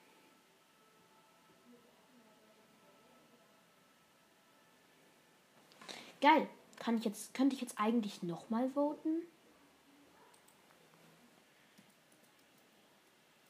Geil. 6.21 6.49
Kann 6.77 6.97
ich 6.97 7.05
jetzt, 7.05 7.33
könnte 7.33 7.55
ich 7.55 7.61
jetzt 7.61 7.79
eigentlich 7.79 8.23
nochmal 8.23 8.69
voten? 8.69 9.21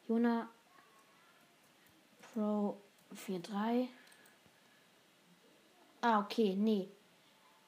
Jona 0.07 0.49
Pro 2.21 2.81
4.3. 3.13 3.87
Ah, 6.01 6.19
okay, 6.19 6.55
nee. 6.55 6.89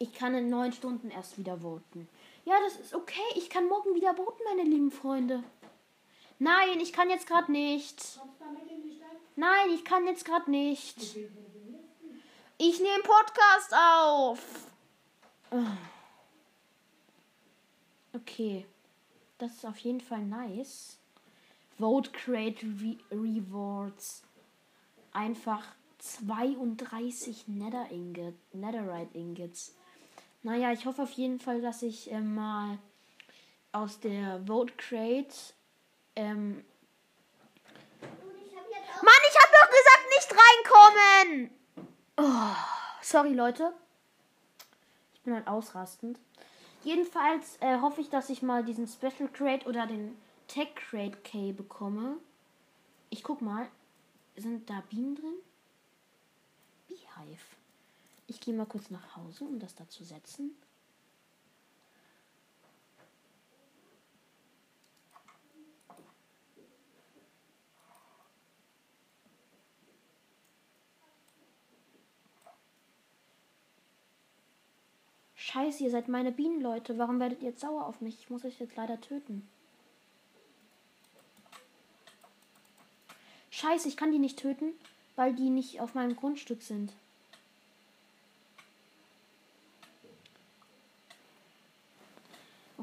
Ich 0.02 0.16
kann 0.16 0.34
in 0.34 0.50
neun 0.50 0.74
Stunden 0.74 1.12
erst 1.12 1.38
wieder 1.38 1.60
voten. 1.60 2.10
Ja, 2.44 2.56
das 2.64 2.80
ist 2.80 2.96
okay. 2.96 3.22
Ich 3.36 3.52
kann 3.52 3.68
morgen 3.68 3.94
wieder 3.94 4.16
voten, 4.16 4.42
meine 4.46 4.68
lieben 4.68 4.90
Freunde. 4.90 5.44
Nein, 6.40 6.80
ich 6.80 6.92
kann 6.92 7.12
jetzt 7.12 7.28
gerade 7.28 7.52
nicht. 7.52 8.20
Nein, 9.36 9.70
ich 9.76 9.86
kann 9.86 10.08
jetzt 10.08 10.26
gerade 10.26 10.50
nicht. 10.50 10.98
Ich 12.58 12.80
nehme 12.80 13.04
Podcast 13.04 13.76
auf. 13.76 14.40
Okay. 18.14 18.66
Das 19.38 19.54
ist 19.54 19.66
auf 19.68 19.78
jeden 19.78 20.02
Fall 20.02 20.24
nice. 20.24 20.98
Vote 21.78 22.10
Create 22.12 22.64
Re 22.64 22.98
Rewards. 23.12 24.24
Einfach 25.14 25.64
32 26.00 27.48
Nether 27.48 27.88
Ingot, 27.92 28.34
Netherite 28.52 29.16
Ingots. 29.16 29.76
Naja, 30.44 30.72
ich 30.72 30.86
hoffe 30.86 31.04
auf 31.04 31.12
jeden 31.12 31.40
Fall, 31.40 31.62
dass 31.62 31.84
ich 31.84 32.12
äh, 32.12 32.20
mal 32.20 32.80
aus 33.72 34.00
der 34.00 34.42
Vote 34.46 34.74
Crate. 34.76 35.54
Ähm 36.16 36.66
Mann, 38.02 39.22
ich 39.30 39.40
hab 39.40 39.52
doch 39.52 39.70
gesagt, 39.70 40.06
nicht 40.10 40.32
reinkommen! 40.42 41.52
Oh, 42.18 42.56
sorry, 43.02 43.34
Leute. 43.34 43.74
Ich 45.14 45.22
bin 45.22 45.34
halt 45.34 45.48
ausrastend. 45.48 46.20
Jedenfalls 46.84 47.58
äh, 47.62 47.80
hoffe 47.80 48.02
ich, 48.02 48.10
dass 48.10 48.30
ich 48.30 48.42
mal 48.42 48.64
diesen 48.64 48.88
Special 48.88 49.30
Crate 49.32 49.68
oder 49.68 49.86
den 49.86 50.20
Tech 50.48 50.76
Crate 50.76 51.18
K 51.24 51.52
bekomme. 51.52 52.18
Ich 53.10 53.24
guck 53.24 53.42
mal. 53.42 53.68
Sind 54.36 54.70
da 54.70 54.82
Bienen 54.90 55.16
drin? 55.16 55.36
Beehive. 56.88 57.61
Ich 58.32 58.40
gehe 58.40 58.54
mal 58.54 58.66
kurz 58.66 58.90
nach 58.90 59.18
Hause, 59.18 59.44
um 59.44 59.60
das 59.60 59.76
da 59.76 59.90
zu 59.90 60.06
setzen. 60.06 60.56
Scheiße, 75.36 75.84
ihr 75.84 75.92
seid 75.92 76.08
meine 76.08 76.32
Bienenleute. 76.32 76.98
Warum 76.98 77.20
werdet 77.20 77.42
ihr 77.42 77.50
jetzt 77.50 77.60
sauer 77.60 77.86
auf 77.86 78.00
mich? 78.00 78.18
Ich 78.18 78.30
muss 78.30 78.46
euch 78.46 78.62
jetzt 78.62 78.78
leider 78.78 79.02
töten. 79.02 79.46
Scheiße, 83.50 83.90
ich 83.90 83.98
kann 83.98 84.14
die 84.14 84.20
nicht 84.20 84.40
töten, 84.40 84.72
weil 85.18 85.36
die 85.36 85.50
nicht 85.50 85.82
auf 85.82 85.96
meinem 85.96 86.16
Grundstück 86.16 86.62
sind. 86.62 86.94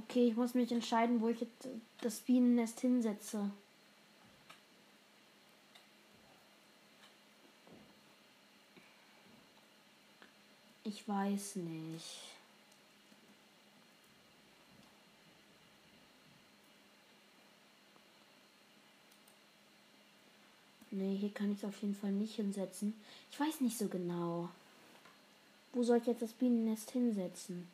Okay, 0.08 0.28
ich 0.28 0.36
muss 0.36 0.54
mich 0.54 0.72
entscheiden, 0.72 1.20
wo 1.20 1.28
ich 1.28 1.40
jetzt 1.40 1.68
das 2.00 2.20
Bienennest 2.20 2.80
hinsetze. 2.80 3.50
Ich 10.82 11.06
weiß 11.06 11.56
nicht. 11.56 12.06
Nee, 20.90 21.18
hier 21.20 21.34
kann 21.34 21.52
ich 21.52 21.58
es 21.58 21.64
auf 21.64 21.82
jeden 21.82 21.94
Fall 21.94 22.12
nicht 22.12 22.36
hinsetzen. 22.36 22.98
Ich 23.30 23.38
weiß 23.38 23.60
nicht 23.60 23.76
so 23.76 23.88
genau. 23.88 24.48
Wo 25.74 25.82
soll 25.82 25.98
ich 25.98 26.06
jetzt 26.06 26.22
das 26.22 26.32
Bienennest 26.32 26.92
hinsetzen? 26.92 27.68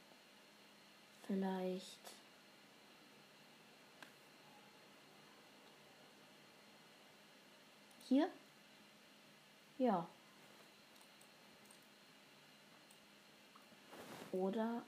Vielleicht. 1.29 2.24
Hier? 8.15 8.29
Ja. 9.77 10.07
Oder 14.31 14.83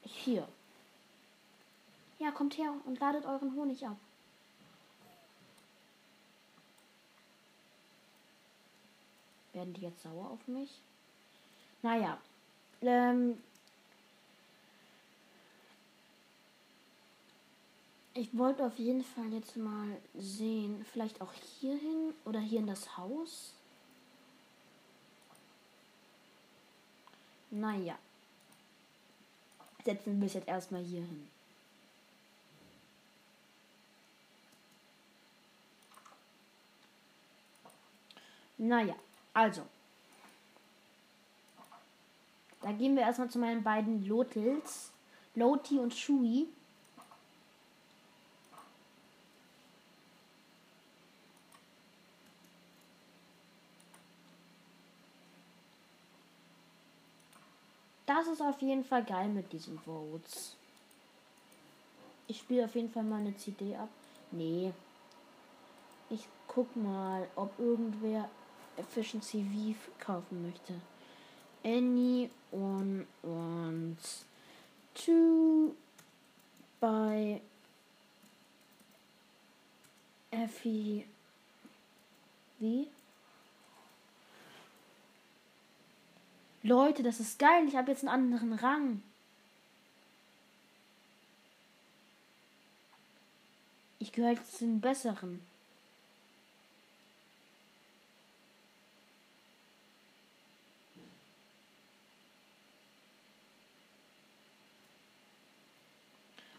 hier. 0.00 0.48
Ja, 2.18 2.30
kommt 2.30 2.56
her 2.56 2.72
und 2.86 2.98
ladet 2.98 3.26
euren 3.26 3.54
Honig 3.56 3.86
ab. 3.86 3.98
Werden 9.52 9.74
die 9.74 9.82
jetzt 9.82 10.02
sauer 10.02 10.30
auf 10.30 10.48
mich? 10.48 10.80
Naja. 11.82 12.16
Ähm, 12.80 13.42
ich 18.14 18.36
wollte 18.36 18.64
auf 18.66 18.78
jeden 18.78 19.04
Fall 19.04 19.32
jetzt 19.32 19.56
mal 19.56 19.96
sehen, 20.14 20.84
vielleicht 20.92 21.20
auch 21.20 21.32
hier 21.32 21.76
hin 21.76 22.14
oder 22.24 22.40
hier 22.40 22.58
in 22.60 22.66
das 22.66 22.96
Haus. 22.96 23.54
Naja. 27.50 27.98
Setzen 29.84 30.20
wir 30.20 30.26
es 30.26 30.34
jetzt 30.34 30.48
erstmal 30.48 30.82
hier 30.82 31.00
hin. 31.00 31.28
Naja, 38.58 38.94
also. 39.34 39.62
Da 42.60 42.70
gehen 42.70 42.94
wir 42.94 43.02
erstmal 43.02 43.28
zu 43.28 43.38
meinen 43.38 43.62
beiden 43.62 44.06
Lotels. 44.06 44.92
Loti 45.34 45.78
und 45.78 45.92
Shui. 45.92 46.46
Das 58.14 58.26
ist 58.26 58.42
auf 58.42 58.60
jeden 58.60 58.84
Fall 58.84 59.04
geil 59.04 59.28
mit 59.28 59.50
diesen 59.54 59.78
Votes. 59.78 60.54
Ich 62.28 62.40
spiele 62.40 62.66
auf 62.66 62.74
jeden 62.74 62.90
Fall 62.90 63.04
mal 63.04 63.20
eine 63.20 63.34
CD 63.38 63.74
ab. 63.74 63.88
Nee. 64.30 64.70
Ich 66.10 66.28
guck 66.46 66.76
mal, 66.76 67.26
ob 67.36 67.58
irgendwer 67.58 68.28
Efficiency 68.76 69.42
V 69.42 69.90
kaufen 69.98 70.42
möchte. 70.42 70.74
Anyone 71.64 73.06
wants 73.22 74.26
to 74.94 75.74
buy 76.80 77.40
Effie 80.30 81.06
V? 82.60 82.86
Leute, 86.62 87.02
das 87.02 87.18
ist 87.18 87.38
geil. 87.38 87.66
Ich 87.66 87.76
habe 87.76 87.90
jetzt 87.90 88.06
einen 88.06 88.14
anderen 88.14 88.52
Rang. 88.52 89.02
Ich 93.98 94.12
gehöre 94.12 94.32
jetzt 94.32 94.58
zu 94.58 94.64
den 94.64 94.80
besseren. 94.80 95.40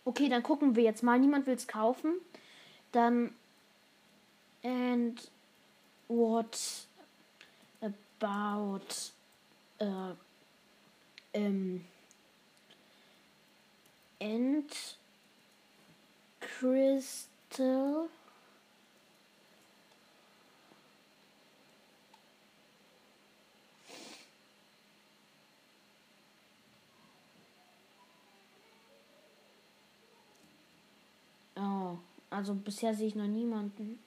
Okay, 0.06 0.28
dann 0.28 0.44
gucken 0.44 0.76
wir 0.76 0.84
jetzt 0.84 1.02
mal. 1.02 1.18
Niemand 1.18 1.48
will 1.48 1.56
es 1.56 1.68
kaufen. 1.68 2.14
Dann. 2.92 3.34
And 4.64 5.20
what 6.08 6.88
about 7.82 9.12
äh, 9.84 10.16
ähm, 11.34 11.86
and 14.20 14.98
Crystal 16.40 18.10
Oh, 31.56 31.98
also 32.30 32.56
bisher 32.56 32.94
sehe 32.96 33.08
ich 33.08 33.16
noch 33.16 33.28
niemanden. 33.28 34.00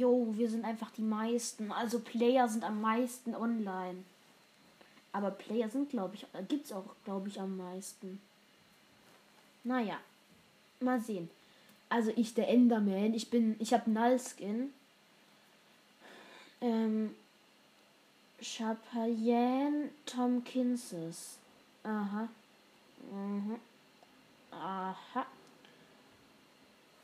Jo, 0.00 0.28
wir 0.32 0.48
sind 0.48 0.64
einfach 0.64 0.90
die 0.92 1.02
meisten. 1.02 1.70
Also 1.70 1.98
Player 1.98 2.48
sind 2.48 2.64
am 2.64 2.80
meisten 2.80 3.34
online. 3.34 4.02
Aber 5.12 5.30
Player 5.30 5.68
sind, 5.68 5.90
glaube 5.90 6.14
ich, 6.14 6.26
gibt 6.48 6.64
es 6.64 6.72
auch, 6.72 6.86
glaube 7.04 7.28
ich, 7.28 7.38
am 7.38 7.58
meisten. 7.58 8.18
Naja, 9.62 9.98
mal 10.80 10.98
sehen. 11.02 11.28
Also 11.90 12.12
ich, 12.16 12.32
der 12.32 12.48
Enderman, 12.48 13.12
ich 13.12 13.28
bin, 13.28 13.56
ich 13.58 13.74
habe 13.74 13.90
Nullskin. 13.90 14.72
Ähm, 16.62 17.14
Chapayen 18.40 19.90
Tomkinses. 20.06 21.36
Aha. 21.82 22.26
Mhm. 23.12 23.56
Aha. 24.50 25.26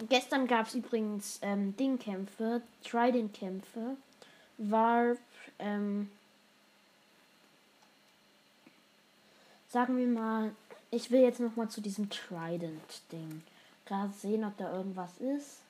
Gestern 0.08 0.46
gab 0.46 0.66
es 0.66 0.74
übrigens 0.74 1.38
ähm, 1.42 1.76
Dingkämpfe, 1.76 2.62
Trident-Kämpfe. 2.84 3.96
War, 4.58 5.16
ähm, 5.58 6.10
sagen 9.68 9.96
wir 9.96 10.06
mal, 10.06 10.54
ich 10.90 11.10
will 11.10 11.20
jetzt 11.20 11.40
noch 11.40 11.56
mal 11.56 11.68
zu 11.68 11.80
diesem 11.80 12.10
Trident-Ding. 12.10 13.42
Gerade 13.86 14.12
sehen, 14.12 14.44
ob 14.44 14.56
da 14.58 14.72
irgendwas 14.72 15.16
ist. 15.18 15.60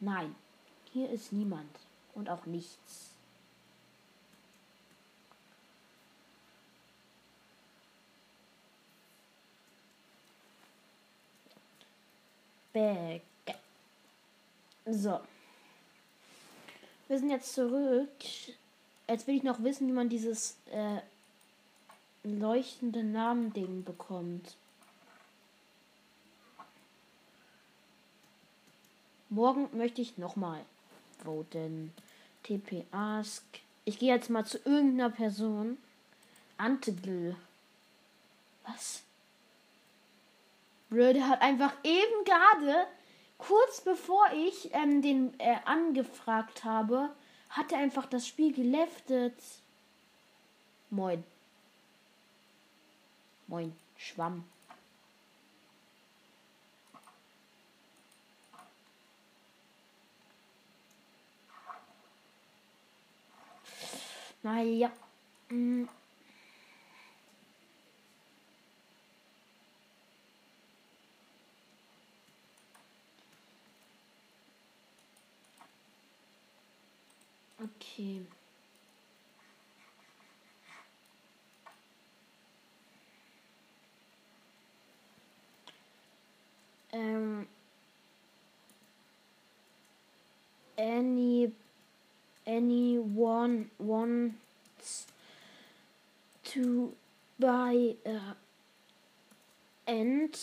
Nein, 0.00 0.34
hier 0.92 1.10
ist 1.10 1.32
niemand 1.32 1.70
und 2.14 2.30
auch 2.30 2.46
nichts. 2.46 3.07
Back. 12.78 13.22
So. 14.86 15.20
Wir 17.08 17.18
sind 17.18 17.30
jetzt 17.30 17.52
zurück. 17.52 18.08
Jetzt 19.08 19.26
will 19.26 19.36
ich 19.36 19.42
noch 19.42 19.64
wissen, 19.64 19.88
wie 19.88 19.92
man 19.92 20.08
dieses 20.08 20.56
äh, 20.70 21.00
leuchtende 22.22 23.02
Namending 23.02 23.82
bekommt. 23.82 24.56
Morgen 29.28 29.76
möchte 29.76 30.00
ich 30.00 30.16
nochmal 30.16 30.64
voten. 31.24 31.92
TP 32.44 32.84
Ask. 32.92 33.42
Ich 33.86 33.98
gehe 33.98 34.14
jetzt 34.14 34.30
mal 34.30 34.46
zu 34.46 34.58
irgendeiner 34.58 35.10
Person. 35.10 35.78
Antegl. 36.58 37.34
Was? 38.64 39.02
Bro, 40.90 41.20
hat 41.20 41.42
einfach 41.42 41.74
eben 41.84 42.24
gerade, 42.24 42.86
kurz 43.36 43.82
bevor 43.82 44.24
ich 44.34 44.74
ähm, 44.74 45.02
den 45.02 45.38
äh, 45.38 45.56
angefragt 45.64 46.64
habe, 46.64 47.10
hat 47.50 47.72
er 47.72 47.78
einfach 47.78 48.06
das 48.06 48.26
Spiel 48.26 48.54
geleftet. 48.54 49.34
Moin. 50.90 51.24
Moin, 53.46 53.74
Schwamm. 53.96 54.44
Naja. 64.42 64.90
Mm. 65.50 65.84
Okay. 77.98 78.20
Ähm. 86.92 87.46
Any 92.46 92.98
one 92.98 93.70
wants 93.78 95.06
to 96.44 96.94
buy 97.38 97.96
a 98.06 98.36
end 99.86 100.38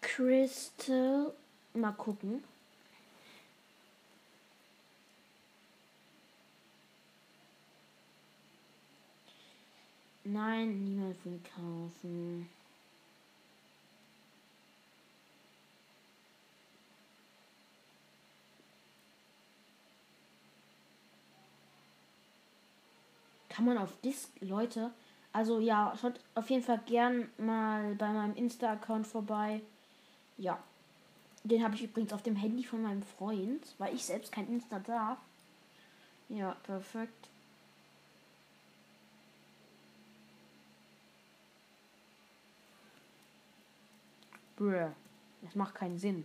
crystal. 0.00 1.34
Mal 1.74 1.92
gucken. 1.94 2.42
Nein, 10.24 10.84
niemand 10.84 11.16
will 11.24 11.40
kaufen. 11.56 12.48
Kann 23.48 23.64
man 23.64 23.76
auf 23.78 24.00
Disc, 24.00 24.30
Leute. 24.40 24.92
Also 25.32 25.60
ja, 25.60 25.92
schaut 26.00 26.20
auf 26.34 26.48
jeden 26.50 26.62
Fall 26.62 26.80
gern 26.86 27.28
mal 27.36 27.94
bei 27.96 28.08
meinem 28.08 28.34
Insta-Account 28.34 29.06
vorbei. 29.06 29.60
Ja. 30.38 30.62
Den 31.44 31.64
habe 31.64 31.74
ich 31.74 31.82
übrigens 31.82 32.12
auf 32.12 32.22
dem 32.22 32.36
Handy 32.36 32.62
von 32.62 32.82
meinem 32.82 33.02
Freund, 33.02 33.74
weil 33.78 33.94
ich 33.94 34.04
selbst 34.04 34.30
kein 34.30 34.48
Insta 34.48 34.78
darf. 34.78 35.18
Ja, 36.28 36.56
perfekt. 36.62 37.28
Bruh. 44.62 44.92
Das 45.40 45.56
macht 45.56 45.74
keinen 45.74 45.98
Sinn. 45.98 46.22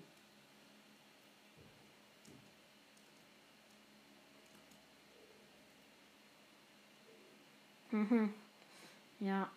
Mhm. 7.89 8.31
Ja. 9.19 9.49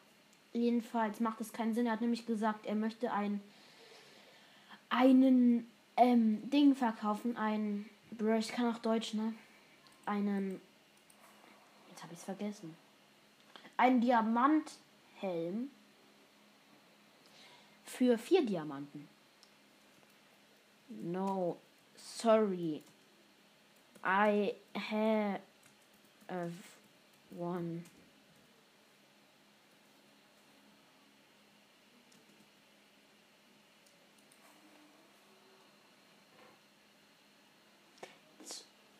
Jedenfalls 0.54 1.20
macht 1.20 1.42
es 1.42 1.52
keinen 1.52 1.74
Sinn. 1.74 1.84
Er 1.84 1.92
hat 1.92 2.00
nämlich 2.00 2.24
gesagt, 2.24 2.64
er 2.64 2.74
möchte 2.74 3.12
ein 3.12 3.42
einen 4.88 5.70
ähm, 5.98 6.48
Ding 6.50 6.74
verkaufen. 6.74 7.36
Ein 7.36 7.84
Bruh, 8.12 8.38
ich 8.38 8.48
kann 8.48 8.74
auch 8.74 8.78
Deutsch, 8.78 9.12
ne? 9.12 9.34
Einen. 10.06 10.58
Jetzt 11.90 12.02
habe 12.02 12.14
ich 12.14 12.18
es 12.18 12.24
vergessen. 12.24 12.74
Ein 13.76 14.00
Diamanthelm 14.00 15.70
für 17.96 18.16
vier 18.16 18.46
Diamanten. 18.46 19.08
No, 20.88 21.56
sorry. 21.96 22.82
I 24.02 24.54
have 24.74 25.40
one. 27.36 27.84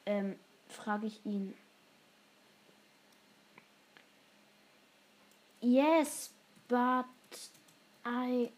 Ähm, 0.06 0.36
frage 0.68 1.06
ich 1.06 1.20
ihn. 1.24 1.54
Yes, 5.60 6.30
but 6.68 7.04
I 8.04 8.50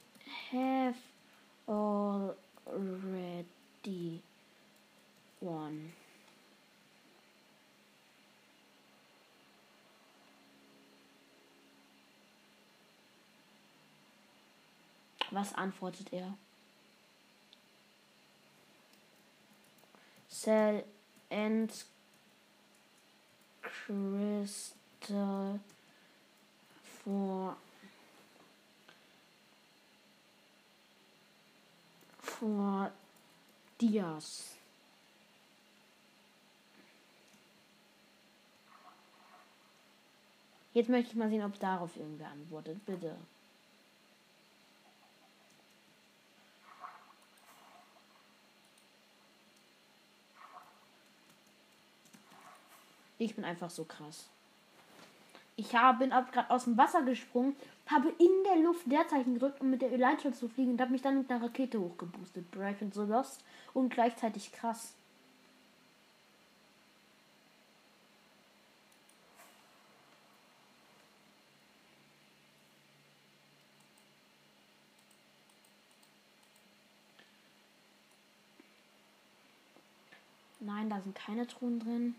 have 0.50 0.96
already 1.68 3.44
one. 5.40 5.92
Was 15.32 15.52
antwortet 15.54 16.12
er? 16.12 16.34
Cell 20.28 20.84
and 21.30 21.84
Crystal 23.62 25.60
for 26.82 27.56
vor 32.42 32.90
Dias. 33.80 34.56
Jetzt 40.74 40.88
möchte 40.88 41.12
ich 41.12 41.16
mal 41.16 41.28
sehen, 41.28 41.44
ob 41.44 41.56
darauf 41.60 41.96
irgendwer 41.96 42.30
antwortet. 42.30 42.84
Bitte. 42.84 43.16
Ich 53.18 53.36
bin 53.36 53.44
einfach 53.44 53.70
so 53.70 53.84
krass. 53.84 54.26
Ich 55.54 55.76
habe, 55.76 55.98
bin 55.98 56.10
gerade 56.10 56.50
aus 56.50 56.64
dem 56.64 56.76
Wasser 56.76 57.02
gesprungen, 57.02 57.54
habe 57.86 58.08
in 58.18 58.30
der 58.44 58.62
Luft 58.62 58.86
Leerzeichen 58.86 59.34
gedrückt, 59.34 59.60
um 59.60 59.70
mit 59.70 59.82
der 59.82 59.96
Leitschutz 59.98 60.38
zu 60.38 60.48
fliegen 60.48 60.72
und 60.72 60.80
habe 60.80 60.92
mich 60.92 61.02
dann 61.02 61.18
mit 61.18 61.30
einer 61.30 61.42
Rakete 61.42 61.80
hochgeboostet. 61.80 62.46
Ich 62.70 62.76
bin 62.78 62.92
so 62.92 63.04
lost 63.04 63.44
und 63.74 63.90
gleichzeitig 63.90 64.52
krass. 64.52 64.94
Nein, 80.64 80.88
da 80.88 81.00
sind 81.00 81.16
keine 81.16 81.46
Truhen 81.46 81.80
drin. 81.80 82.14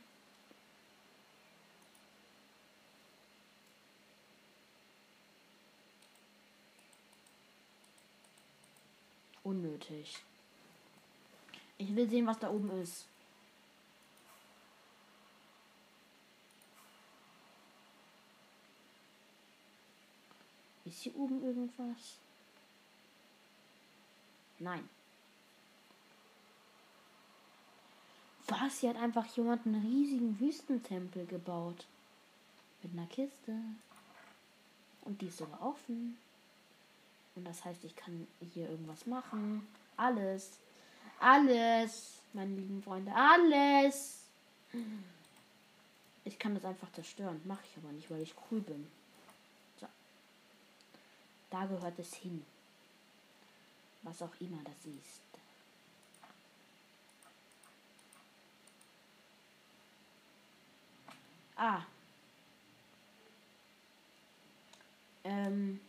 Unnötig. 9.53 10.17
Ich 11.77 11.95
will 11.95 12.09
sehen, 12.09 12.25
was 12.25 12.39
da 12.39 12.49
oben 12.49 12.71
ist. 12.81 13.05
Ist 20.85 21.03
hier 21.03 21.15
oben 21.15 21.43
irgendwas? 21.43 22.17
Nein. 24.57 24.89
Was? 28.47 28.79
Hier 28.79 28.89
hat 28.89 28.97
einfach 28.97 29.27
jemand 29.35 29.67
einen 29.67 29.85
riesigen 29.85 30.39
Wüstentempel 30.39 31.27
gebaut. 31.27 31.85
Mit 32.81 32.93
einer 32.93 33.05
Kiste. 33.05 33.55
Und 35.01 35.21
die 35.21 35.27
ist 35.27 35.37
sogar 35.37 35.61
offen. 35.61 36.17
Und 37.35 37.45
das 37.45 37.65
heißt, 37.65 37.83
ich 37.83 37.95
kann 37.95 38.27
hier 38.53 38.69
irgendwas 38.69 39.05
machen. 39.05 39.67
Alles. 39.97 40.59
Alles. 41.19 42.19
Meine 42.33 42.55
lieben 42.55 42.81
Freunde. 42.83 43.11
Alles. 43.15 44.23
Ich 46.25 46.37
kann 46.39 46.55
das 46.55 46.65
einfach 46.65 46.91
zerstören. 46.91 47.41
Mache 47.45 47.63
ich 47.69 47.77
aber 47.77 47.91
nicht, 47.91 48.09
weil 48.11 48.21
ich 48.21 48.35
cool 48.51 48.61
bin. 48.61 48.87
So. 49.79 49.87
Da 51.49 51.65
gehört 51.65 51.97
es 51.99 52.13
hin. 52.13 52.45
Was 54.03 54.21
auch 54.21 54.33
immer 54.39 54.61
das 54.63 54.85
ist. 54.85 55.21
Ah. 61.55 61.81
Ähm. 65.23 65.79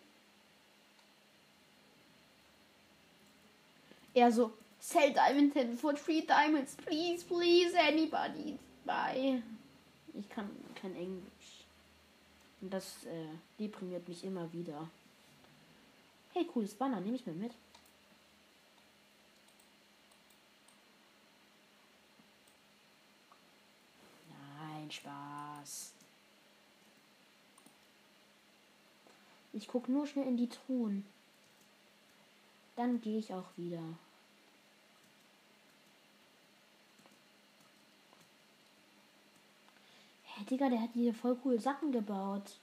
Er 4.15 4.31
so, 4.31 4.53
sell 4.79 5.13
diamond 5.13 5.53
10 5.53 5.77
for 5.77 5.93
3 5.93 6.21
diamonds, 6.21 6.77
please, 6.77 7.25
please, 7.25 7.75
anybody 7.77 8.57
buy. 8.85 9.43
Ich 10.17 10.29
kann 10.29 10.49
kein 10.81 10.95
Englisch. 10.95 11.65
Und 12.61 12.73
das 12.73 13.05
äh, 13.07 13.27
deprimiert 13.59 14.07
mich 14.09 14.23
immer 14.23 14.51
wieder. 14.53 14.89
Hey, 16.33 16.47
cooles 16.47 16.75
Banner, 16.75 17.01
nehme 17.01 17.17
ich 17.17 17.27
mir 17.27 17.33
mit. 17.33 17.53
Nein, 24.31 24.91
Spaß. 24.91 25.93
Ich 29.53 29.67
gucke 29.69 29.91
nur 29.91 30.07
schnell 30.07 30.27
in 30.27 30.37
die 30.37 30.49
Truhen. 30.49 31.05
Dann 32.77 33.01
gehe 33.01 33.19
ich 33.19 33.33
auch 33.33 33.47
wieder. 33.57 33.83
Hey, 40.37 40.45
Digga, 40.45 40.69
der 40.69 40.83
hat 40.83 40.91
hier 40.95 41.15
voll 41.15 41.37
coole 41.37 41.61
Sachen 41.61 41.93
gebaut. 41.93 42.57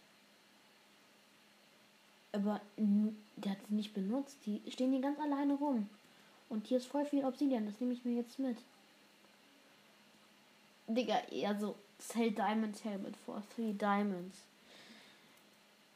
Aber 2.33 2.61
der 2.77 3.51
hat 3.51 3.57
sie 3.67 3.75
nicht 3.75 3.93
benutzt. 3.93 4.37
Die 4.45 4.61
stehen 4.69 4.91
hier 4.91 5.01
ganz 5.01 5.19
alleine 5.19 5.53
rum. 5.53 5.89
Und 6.49 6.67
hier 6.67 6.77
ist 6.77 6.87
voll 6.87 7.05
viel 7.05 7.25
Obsidian. 7.25 7.65
Das 7.65 7.79
nehme 7.79 7.93
ich 7.93 8.03
mir 8.03 8.15
jetzt 8.15 8.39
mit. 8.39 8.57
Digga, 10.87 11.19
eher 11.31 11.57
so 11.57 11.75
Sell 11.99 12.31
Diamond 12.31 12.83
Helmet 12.83 13.15
for 13.25 13.43
three 13.55 13.73
diamonds. 13.73 14.39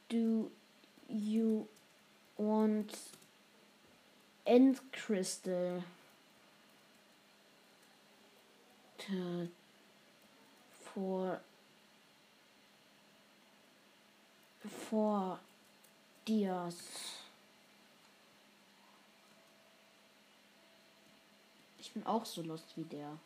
Do 0.08 0.50
you 1.08 1.66
want 2.38 2.96
End 4.46 4.80
Crystal 4.92 5.82
for 10.94 11.40
for 14.68 15.38
Dias. 16.26 16.76
Ich 21.78 21.92
bin 21.92 22.06
auch 22.06 22.24
so 22.24 22.42
lost 22.42 22.76
wie 22.76 22.84
der. 22.84 23.18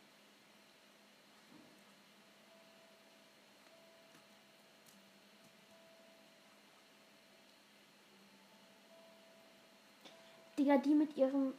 Digga, 10.59 10.76
die 10.76 10.94
mit 10.94 11.16
ihrem 11.16 11.55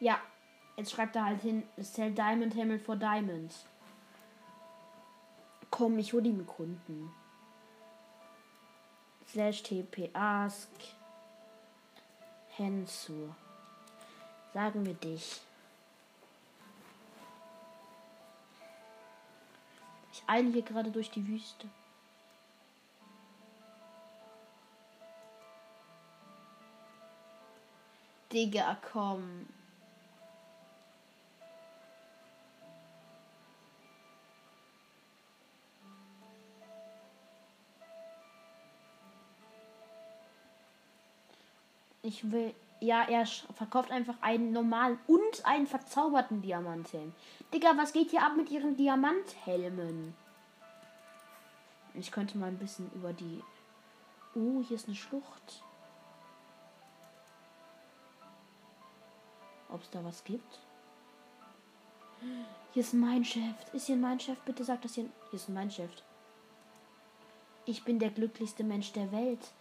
Ja, 0.00 0.18
jetzt 0.76 0.92
schreibt 0.92 1.14
er 1.14 1.26
halt 1.26 1.42
hin, 1.42 1.62
Sell 1.76 2.12
Diamond 2.12 2.56
Hammer 2.56 2.78
for 2.78 2.96
Diamonds. 2.96 3.66
Komm, 5.70 5.98
ich 5.98 6.12
hole 6.12 6.22
die 6.22 6.32
mit 6.32 6.46
Kunden. 6.46 7.12
Slash 9.28 9.62
TP 9.62 10.10
Ask 10.14 10.70
Hensu. 12.56 13.28
Sagen 14.52 14.84
wir 14.84 14.94
dich. 14.94 15.40
Ich 20.12 20.22
eile 20.26 20.50
hier 20.50 20.62
gerade 20.62 20.90
durch 20.90 21.10
die 21.10 21.26
Wüste. 21.28 21.68
Digga, 28.32 28.76
komm. 28.92 29.46
Ich 42.10 42.28
will. 42.32 42.52
Ja, 42.80 43.04
er 43.08 43.24
verkauft 43.54 43.92
einfach 43.92 44.16
einen 44.20 44.52
normalen 44.52 44.98
und 45.06 45.44
einen 45.44 45.68
verzauberten 45.68 46.42
Diamanthelm. 46.42 47.12
Digga, 47.54 47.76
was 47.76 47.92
geht 47.92 48.10
hier 48.10 48.24
ab 48.24 48.32
mit 48.36 48.50
ihren 48.50 48.76
Diamanthelmen? 48.76 50.16
Ich 51.94 52.10
könnte 52.10 52.36
mal 52.36 52.48
ein 52.48 52.58
bisschen 52.58 52.90
über 52.96 53.12
die. 53.12 53.44
Oh, 54.34 54.60
hier 54.66 54.76
ist 54.76 54.88
eine 54.88 54.96
Schlucht. 54.96 55.62
Ob 59.68 59.80
es 59.82 59.90
da 59.90 60.02
was 60.02 60.24
gibt? 60.24 60.58
Hier 62.72 62.80
ist 62.80 62.92
mein 62.94 63.24
Chef. 63.24 63.72
Ist 63.72 63.86
hier 63.86 63.96
mein 63.96 64.18
Chef? 64.18 64.38
Bitte 64.40 64.64
sag 64.64 64.82
das 64.82 64.94
hier. 64.94 65.04
Hier 65.30 65.36
ist 65.36 65.48
mein 65.48 65.70
Chef. 65.70 65.92
Ich 67.66 67.84
bin 67.84 68.00
der 68.00 68.10
glücklichste 68.10 68.64
Mensch 68.64 68.92
der 68.94 69.12
Welt. 69.12 69.52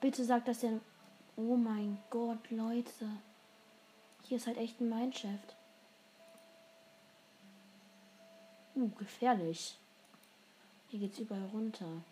Bitte 0.00 0.24
sag 0.24 0.44
das 0.44 0.60
denn. 0.60 0.80
Oh 1.36 1.56
mein 1.56 1.98
Gott, 2.10 2.50
Leute. 2.50 3.08
Hier 4.24 4.36
ist 4.36 4.46
halt 4.46 4.58
echt 4.58 4.80
ein 4.80 4.88
Mineshaft. 4.88 5.56
Uh, 8.74 8.88
gefährlich. 8.90 9.76
Hier 10.88 11.00
geht's 11.00 11.18
überall 11.18 11.46
runter. 11.52 12.02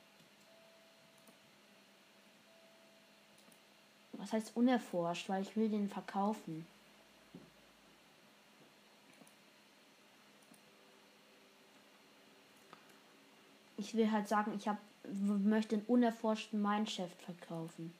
Was 4.14 4.32
heißt 4.32 4.56
unerforscht? 4.56 5.28
Weil 5.28 5.42
ich 5.42 5.56
will 5.56 5.68
den 5.68 5.88
verkaufen. 5.88 6.66
Ich 13.76 13.94
will 13.94 14.10
halt 14.10 14.26
sagen, 14.26 14.54
ich 14.56 14.66
habe 14.66 14.78
möchte 15.12 15.76
einen 15.76 15.86
unerforschten 15.86 16.60
Mineshaft 16.60 17.20
verkaufen. 17.22 17.92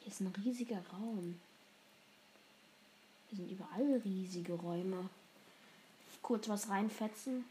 Hier 0.00 0.08
ist 0.08 0.20
ein 0.20 0.32
riesiger 0.44 0.82
Raum. 0.92 1.40
Hier 3.28 3.36
sind 3.36 3.50
überall 3.50 4.00
riesige 4.04 4.54
Räume. 4.54 5.08
Kurz 6.22 6.48
was 6.48 6.68
reinfetzen. 6.68 7.44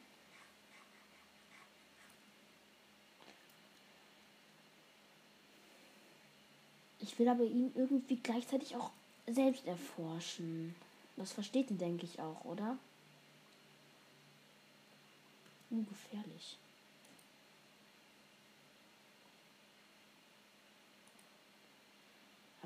Ich 7.00 7.18
will 7.18 7.28
aber 7.28 7.44
ihn 7.44 7.72
irgendwie 7.76 8.18
gleichzeitig 8.18 8.76
auch 8.76 8.92
selbst 9.28 9.66
erforschen. 9.66 10.76
Das 11.18 11.32
versteht 11.32 11.72
ihn, 11.72 11.78
denke 11.78 12.06
ich, 12.06 12.20
auch, 12.20 12.46
oder? 12.46 12.78
Ungefährlich. 15.70 16.58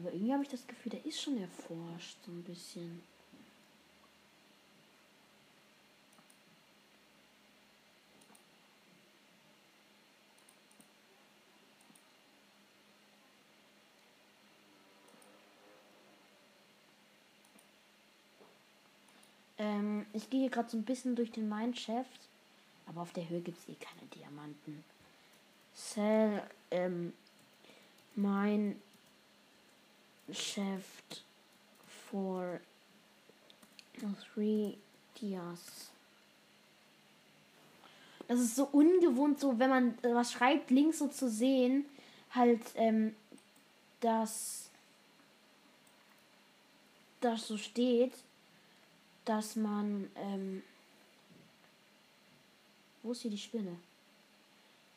Aber 0.04 0.12
irgendwie 0.12 0.34
habe 0.34 0.44
ich 0.44 0.50
das 0.50 0.68
Gefühl, 0.68 0.90
der 0.90 1.06
ist 1.06 1.22
schon 1.22 1.38
erforscht, 1.38 2.18
so 2.26 2.32
ein 2.34 2.44
bisschen. 2.44 3.02
Ähm, 19.58 20.06
ich 20.12 20.30
gehe 20.30 20.42
hier 20.42 20.50
gerade 20.50 20.70
so 20.70 20.76
ein 20.76 20.84
bisschen 20.84 21.16
durch 21.16 21.32
den 21.32 21.48
Mineshaft. 21.48 22.10
Aber 22.88 23.04
auf 23.04 23.14
der 23.14 23.30
Höhe 23.30 23.40
gibt 23.40 23.58
es 23.58 23.70
eh 23.70 23.76
keine 23.76 24.06
Diamanten. 24.08 24.84
Sell, 25.74 26.44
ähm, 26.72 27.14
mein 28.16 28.82
Shaft 30.32 31.24
for 32.12 32.60
three 34.34 34.78
Dias. 35.20 35.90
Das 38.28 38.40
ist 38.40 38.56
so 38.56 38.66
ungewohnt, 38.72 39.40
so 39.40 39.60
wenn 39.60 39.70
man 39.70 39.98
was 40.02 40.32
schreibt, 40.32 40.72
links 40.72 41.00
so 41.00 41.08
zu 41.08 41.30
sehen, 41.30 41.86
halt, 42.32 42.62
ähm, 42.76 43.16
dass 44.00 44.70
das 47.20 47.48
so 47.48 47.58
steht, 47.58 48.14
dass 49.26 49.56
man, 49.56 50.10
ähm, 50.16 50.64
wo 53.02 53.12
ist 53.12 53.22
hier 53.22 53.32
die 53.32 53.38
Spinne? 53.38 53.78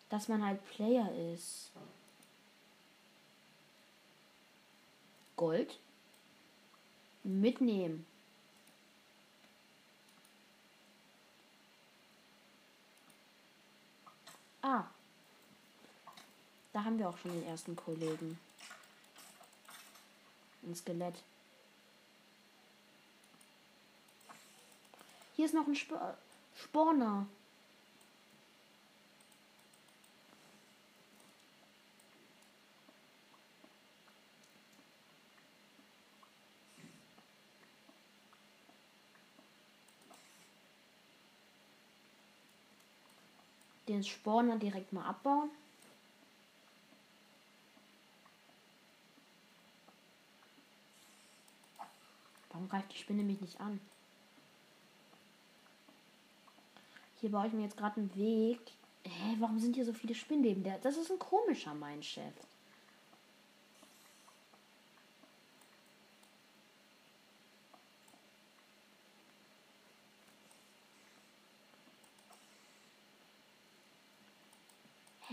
Dass 0.09 0.29
man 0.29 0.45
halt 0.45 0.65
Player 0.71 1.11
ist. 1.35 1.71
Gold 5.37 5.79
mitnehmen. 7.23 8.07
Ah. 14.63 14.85
Da 16.73 16.85
haben 16.85 16.99
wir 16.99 17.09
auch 17.09 17.19
schon 17.19 17.33
den 17.33 17.47
ersten 17.47 17.77
Kollegen. 17.77 18.39
Ein 20.63 20.75
Skelett. 20.75 21.15
Hier 25.37 25.47
ist 25.47 25.55
noch 25.55 25.67
ein 25.67 25.75
Sp 25.77 25.95
Spawner. 26.57 27.27
Den 43.89 44.03
Spawner 44.03 44.57
direkt 44.57 44.93
mal 44.93 45.05
abbauen. 45.05 45.51
Warum 52.51 52.69
greift 52.69 52.93
die 52.93 52.99
Spinne 52.99 53.23
mich 53.23 53.41
nicht 53.41 53.61
an? 53.61 53.81
Hier 57.21 57.31
baue 57.31 57.47
ich 57.47 57.53
mir 57.53 57.63
jetzt 57.63 57.77
gerade 57.77 58.01
einen 58.01 58.15
Weg. 58.17 58.61
Hä, 59.05 59.37
warum 59.39 59.59
sind 59.59 59.75
hier 59.75 59.85
so 59.85 59.93
viele 59.93 60.15
Spinnleben? 60.15 60.65
Der, 60.65 60.79
das 60.79 60.97
ist 60.97 61.11
ein 61.11 61.19
komischer 61.19 61.75
mein 61.75 62.03
Chef. 62.03 62.35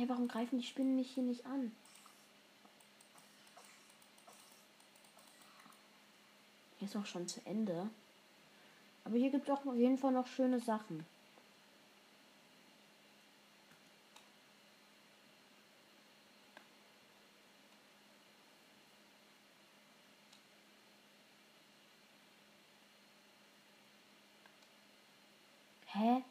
Hä, 0.04 0.10
warum 0.10 0.28
greifen 0.28 0.60
die 0.60 0.68
Spinnen 0.68 0.98
mich 0.98 1.12
hier 1.12 1.24
nicht 1.24 1.46
an? 1.46 1.72
Hier 6.78 6.90
ist 6.90 6.98
auch 6.98 7.06
schon 7.06 7.26
zu 7.26 7.40
Ende. 7.46 7.90
Aber 9.06 9.16
hier 9.16 9.32
gibt 9.32 9.48
es 9.48 9.50
auch 9.50 9.66
auf 9.66 9.76
jeden 9.76 9.98
Fall 9.98 10.12
noch 10.12 10.28
schöne 10.28 10.60
Sachen. 10.60 11.06
Hä? 25.86 26.24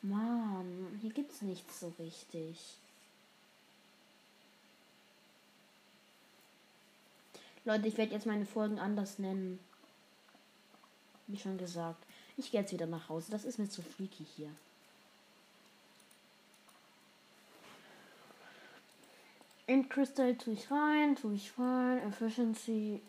Mann, 0.00 0.98
hier 1.00 1.12
gibt's 1.12 1.40
nichts 1.42 1.78
so 1.78 1.92
richtig. 2.00 2.58
Leute, 7.64 7.86
ich 7.86 7.96
werde 7.96 8.12
jetzt 8.12 8.26
meine 8.26 8.46
Folgen 8.46 8.78
anders 8.78 9.18
nennen. 9.18 9.58
Wie 11.28 11.38
schon 11.38 11.58
gesagt. 11.58 12.04
Ich 12.36 12.50
gehe 12.50 12.60
jetzt 12.60 12.72
wieder 12.72 12.86
nach 12.86 13.08
Hause. 13.08 13.30
Das 13.30 13.44
ist 13.44 13.58
mir 13.58 13.68
zu 13.68 13.82
freaky 13.82 14.26
hier. 14.36 14.50
In 19.66 19.88
Crystal 19.88 20.34
tue 20.36 20.54
ich 20.54 20.70
rein, 20.70 21.14
tue 21.14 21.34
ich 21.34 21.52
rein. 21.56 21.98
Efficiency. 22.08 23.00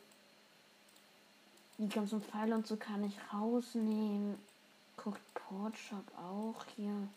Die 1.79 1.89
ganzen 1.89 2.21
Pfeile 2.21 2.53
und 2.53 2.67
so 2.67 2.77
kann 2.77 3.03
ich 3.03 3.17
rausnehmen. 3.33 4.37
Guckt 4.95 5.21
Portshop 5.33 6.05
auch 6.17 6.63
hier. 6.75 7.07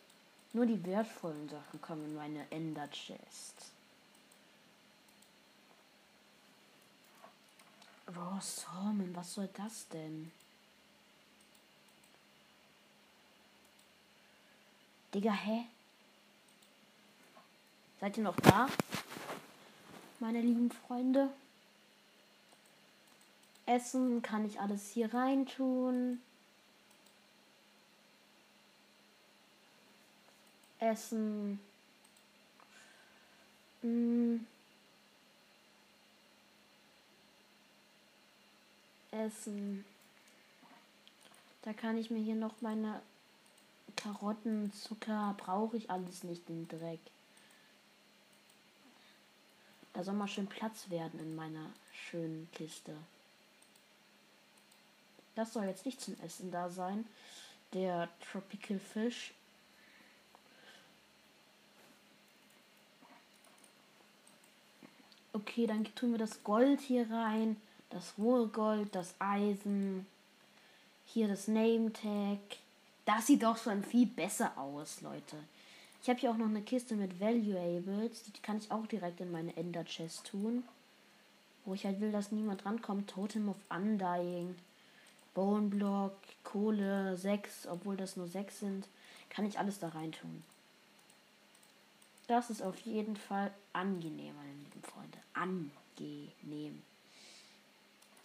Nur 0.55 0.65
die 0.65 0.83
wertvollen 0.87 1.49
Sachen 1.51 1.83
kommen 1.83 2.07
in 2.07 2.15
meine 2.15 2.51
Ender 2.51 2.89
Chest. 2.89 3.76
Raw 8.09 8.41
Salmon, 8.41 9.15
was 9.15 9.35
soll 9.35 9.49
das 9.55 9.89
denn? 9.89 10.31
Digga, 15.13 15.33
hä? 15.33 15.67
Seid 18.01 18.17
ihr 18.19 18.23
noch 18.23 18.37
da? 18.37 18.69
Meine 20.21 20.41
lieben 20.41 20.71
Freunde. 20.71 21.31
Essen 23.65 24.23
kann 24.23 24.47
ich 24.47 24.61
alles 24.61 24.91
hier 24.91 25.13
rein 25.13 25.47
tun. 25.47 26.21
Essen. 30.79 31.59
Hm. 33.83 34.47
Essen. 39.17 39.85
Da 41.63 41.73
kann 41.73 41.99
ich 41.99 42.11
mir 42.11 42.23
hier 42.23 42.37
noch 42.37 42.61
meine 42.61 43.03
Karotten, 43.97 44.73
Zucker, 44.73 45.35
brauche 45.39 45.77
ich 45.77 45.91
alles 45.91 46.23
nicht, 46.23 46.49
den 46.49 46.69
Dreck. 46.69 47.01
Da 49.93 50.05
soll 50.05 50.15
mal 50.15 50.29
schön 50.29 50.47
Platz 50.47 50.91
werden 50.91 51.19
in 51.19 51.35
meiner 51.35 51.71
schönen 51.93 52.49
Kiste. 52.53 52.95
Das 55.35 55.53
soll 55.53 55.65
jetzt 55.65 55.87
nicht 55.87 56.01
zum 56.01 56.19
Essen 56.21 56.51
da 56.51 56.69
sein. 56.69 57.07
Der 57.73 58.09
Tropical 58.21 58.79
Fish. 58.79 59.33
Okay, 65.33 65.67
dann 65.67 65.85
tun 65.95 66.13
wir 66.13 66.19
das 66.19 66.43
Gold 66.45 66.81
hier 66.81 67.11
rein. 67.11 67.57
Das 67.91 68.15
rohe 68.19 68.49
Gold, 68.49 68.95
das 68.95 69.15
Eisen. 69.19 70.07
Hier 71.07 71.29
das 71.29 71.49
Name 71.49 71.93
Tag. 71.93 72.39
Das 73.05 73.27
sieht 73.27 73.43
doch 73.43 73.57
schon 73.57 73.85
viel 73.85 74.07
besser 74.07 74.57
aus, 74.59 75.01
Leute. 75.01 75.37
Ich 76.03 76.09
habe 76.09 76.19
hier 76.19 76.31
auch 76.31 76.37
noch 76.37 76.47
eine 76.47 76.63
Kiste 76.63 76.95
mit 76.95 77.21
Valuables. 77.21 78.25
Die 78.25 78.41
kann 78.43 78.59
ich 78.59 78.71
auch 78.71 78.87
direkt 78.87 79.21
in 79.21 79.33
meine 79.33 79.57
Ender 79.57 79.85
Chest 79.85 80.27
tun. 80.27 80.65
Wo 81.65 81.75
ich 81.75 81.85
halt 81.85 82.01
will, 82.01 82.13
dass 82.13 82.33
niemand 82.33 82.65
rankommt. 82.67 83.11
Totem 83.11 83.49
of 83.49 83.57
Undying. 83.71 84.57
Bone 85.35 85.69
Block, 85.69 86.17
Kohle, 86.45 87.17
6, 87.17 87.67
obwohl 87.67 87.97
das 87.97 88.17
nur 88.17 88.27
6 88.27 88.61
sind. 88.61 88.89
Kann 89.31 89.47
ich 89.47 89.59
alles 89.59 89.79
da 89.79 89.89
rein 89.89 90.13
tun. 90.13 90.43
Das 92.27 92.51
ist 92.51 92.63
auf 92.63 92.79
jeden 92.81 93.17
Fall 93.17 93.53
angenehm, 93.73 94.35
meine 94.35 94.53
lieben 94.53 94.83
Freunde. 94.83 95.19
Angenehm. 95.35 96.83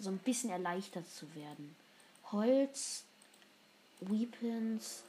So 0.02 0.10
ein 0.10 0.18
bisschen 0.18 0.49
erleichtert 0.49 1.08
zu 1.08 1.28
werden. 1.36 1.76
Holz, 2.32 3.04
Weapons, 3.99 5.04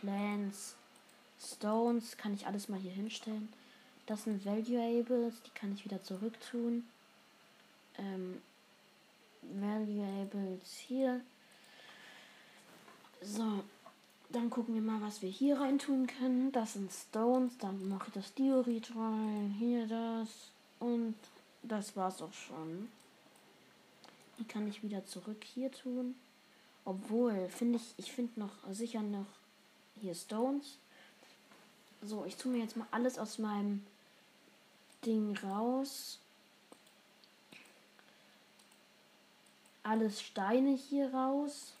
Plants, 0.00 0.74
Stones, 1.38 2.16
kann 2.16 2.32
ich 2.32 2.46
alles 2.46 2.70
mal 2.70 2.80
hier 2.80 2.92
hinstellen. 2.92 3.52
Das 4.06 4.24
sind 4.24 4.46
Valuables, 4.46 5.34
die 5.42 5.50
kann 5.50 5.74
ich 5.74 5.84
wieder 5.84 6.02
zurück 6.02 6.32
tun. 6.50 6.88
Ähm, 7.98 8.40
Valuables 9.42 10.78
hier. 10.86 11.20
So, 13.20 13.62
dann 14.30 14.48
gucken 14.48 14.74
wir 14.74 14.82
mal, 14.82 15.02
was 15.02 15.20
wir 15.20 15.28
hier 15.28 15.60
rein 15.60 15.78
tun 15.78 16.06
können. 16.06 16.52
Das 16.52 16.72
sind 16.72 16.90
Stones, 16.90 17.52
dann 17.58 17.86
mache 17.90 18.08
ich 18.08 18.14
das 18.14 18.32
Diorit 18.32 18.90
rein, 18.96 19.54
hier 19.58 19.86
das 19.86 20.28
und 20.78 21.16
das 21.62 21.94
war's 21.96 22.22
auch 22.22 22.32
schon. 22.32 22.88
Die 24.38 24.44
kann 24.44 24.68
ich 24.68 24.82
wieder 24.82 25.04
zurück 25.04 25.42
hier 25.44 25.70
tun. 25.70 26.14
Obwohl, 26.84 27.48
finde 27.48 27.78
ich, 27.78 27.94
ich 27.96 28.12
finde 28.12 28.40
noch 28.40 28.52
sicher 28.70 29.02
noch 29.02 29.26
hier 30.00 30.14
Stones. 30.14 30.78
So, 32.02 32.24
ich 32.24 32.36
tue 32.36 32.52
mir 32.52 32.62
jetzt 32.62 32.76
mal 32.76 32.86
alles 32.90 33.18
aus 33.18 33.38
meinem 33.38 33.84
Ding 35.04 35.36
raus. 35.38 36.18
Alles 39.82 40.22
Steine 40.22 40.76
hier 40.76 41.12
raus. 41.12 41.72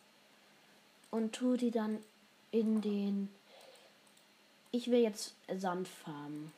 Und 1.10 1.34
tue 1.34 1.56
die 1.56 1.70
dann 1.70 2.02
in 2.50 2.82
den. 2.82 3.30
Ich 4.72 4.90
will 4.90 5.00
jetzt 5.00 5.34
Sand 5.56 5.88
farmen. 5.88 6.52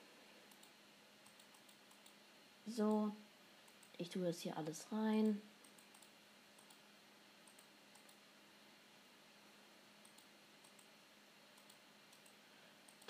So. 2.67 3.13
Ich 3.99 4.09
tue 4.09 4.25
das 4.25 4.41
hier 4.41 4.57
alles 4.57 4.87
rein. 4.91 5.41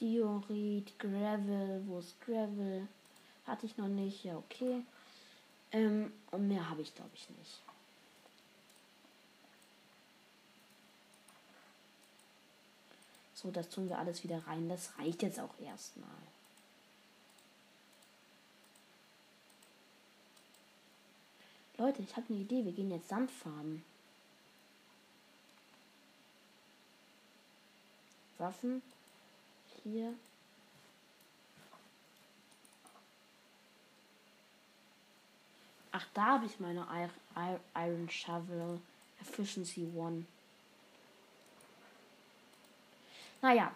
Diorit, 0.00 0.98
Gravel, 0.98 1.82
wo 1.86 1.98
ist 1.98 2.18
Gravel? 2.20 2.88
Hatte 3.46 3.66
ich 3.66 3.76
noch 3.76 3.88
nicht, 3.88 4.24
ja, 4.24 4.36
okay. 4.36 4.82
Ähm, 5.72 6.12
und 6.30 6.48
mehr 6.48 6.68
habe 6.68 6.82
ich, 6.82 6.94
glaube 6.94 7.10
ich, 7.14 7.28
nicht. 7.30 7.60
So, 13.34 13.50
das 13.50 13.68
tun 13.68 13.88
wir 13.88 13.98
alles 13.98 14.22
wieder 14.22 14.46
rein. 14.46 14.68
Das 14.68 14.98
reicht 14.98 15.22
jetzt 15.22 15.40
auch 15.40 15.58
erstmal. 15.60 16.08
Leute, 21.78 22.02
ich 22.02 22.14
habe 22.16 22.26
eine 22.28 22.38
Idee. 22.38 22.64
Wir 22.64 22.72
gehen 22.72 22.90
jetzt 22.90 23.08
Sand 23.08 23.30
farmen. 23.30 23.82
Waffen 28.36 28.82
hier. 29.84 30.14
Ach, 35.92 36.06
da 36.14 36.26
habe 36.26 36.46
ich 36.46 36.60
meine 36.60 36.86
Iron 37.74 38.08
Shovel 38.08 38.80
Efficiency 39.20 39.88
1. 39.96 40.24
Naja, 43.42 43.72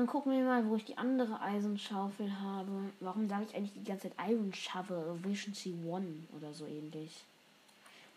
Dann 0.00 0.06
gucken 0.06 0.32
wir 0.32 0.42
mal, 0.42 0.66
wo 0.66 0.76
ich 0.76 0.86
die 0.86 0.96
andere 0.96 1.40
Eisenschaufel 1.42 2.40
habe. 2.40 2.90
Warum 3.00 3.28
sage 3.28 3.44
ich 3.44 3.54
eigentlich 3.54 3.74
die 3.74 3.84
ganze 3.84 4.08
Zeit 4.08 4.30
Iron 4.30 4.50
Shovel 4.54 5.14
Efficiency 5.18 5.74
One 5.86 6.26
oder 6.34 6.54
so 6.54 6.64
ähnlich? 6.64 7.22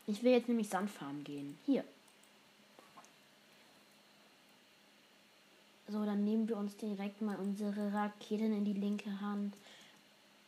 Ich 0.08 0.24
will 0.24 0.32
jetzt 0.32 0.48
nämlich 0.48 0.70
Sandfarm 0.70 1.26
gehen. 1.26 1.58
Hier. 1.66 1.84
So, 5.94 6.04
dann 6.06 6.24
nehmen 6.24 6.48
wir 6.48 6.58
uns 6.58 6.76
direkt 6.76 7.22
mal 7.22 7.36
unsere 7.36 7.94
Raketen 7.94 8.52
in 8.52 8.66
die 8.66 8.74
linke 8.74 9.22
Hand 9.22 9.56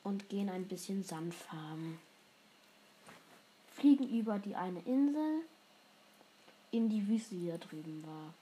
und 0.04 0.28
gehen 0.28 0.50
ein 0.50 0.68
bisschen 0.68 1.04
Sand 1.04 1.36
farmen. 1.36 2.00
Fliegen 3.76 4.10
über 4.10 4.40
die 4.40 4.56
eine 4.56 4.80
Insel 4.80 5.44
in 6.72 6.90
die 6.90 7.08
Wüste, 7.08 7.36
die 7.36 7.48
da 7.48 7.60
drüben 7.60 8.04
war. 8.08 8.34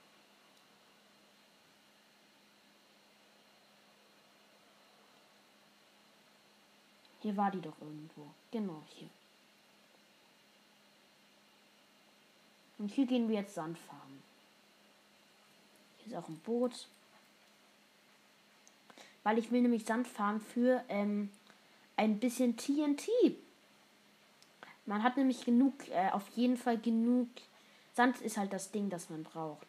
Hier 7.20 7.36
war 7.36 7.51
die 7.51 7.60
doch 7.60 7.82
irgendwo. 7.82 8.28
Genau, 8.49 8.82
hier. 8.95 9.10
Und 12.78 12.91
hier 12.93 13.06
gehen 13.06 13.28
wir 13.28 13.41
jetzt 13.41 13.56
Sand 13.56 13.78
farmen. 13.78 14.03
Hier 16.06 16.18
ist 16.18 16.24
auch 16.24 16.30
ein 16.30 16.39
Boot. 16.39 16.88
Weil 19.24 19.38
ich 19.38 19.51
will 19.51 19.62
nämlich 19.62 19.86
Sand 19.86 20.08
farmen 20.08 20.41
für 20.41 20.84
ähm, 20.89 21.30
ein 21.95 22.20
bisschen 22.20 22.58
TNT. 22.58 23.08
Man 24.86 25.01
hat 25.01 25.16
nämlich 25.16 25.45
genug, 25.45 25.74
äh, 25.89 26.10
auf 26.12 26.28
jeden 26.36 26.58
Fall 26.58 26.78
genug. 26.78 27.30
Sand 27.95 28.20
ist 28.22 28.38
halt 28.38 28.51
das 28.51 28.72
Ding, 28.72 28.89
das 28.89 29.10
man 29.10 29.24
braucht. 29.24 29.66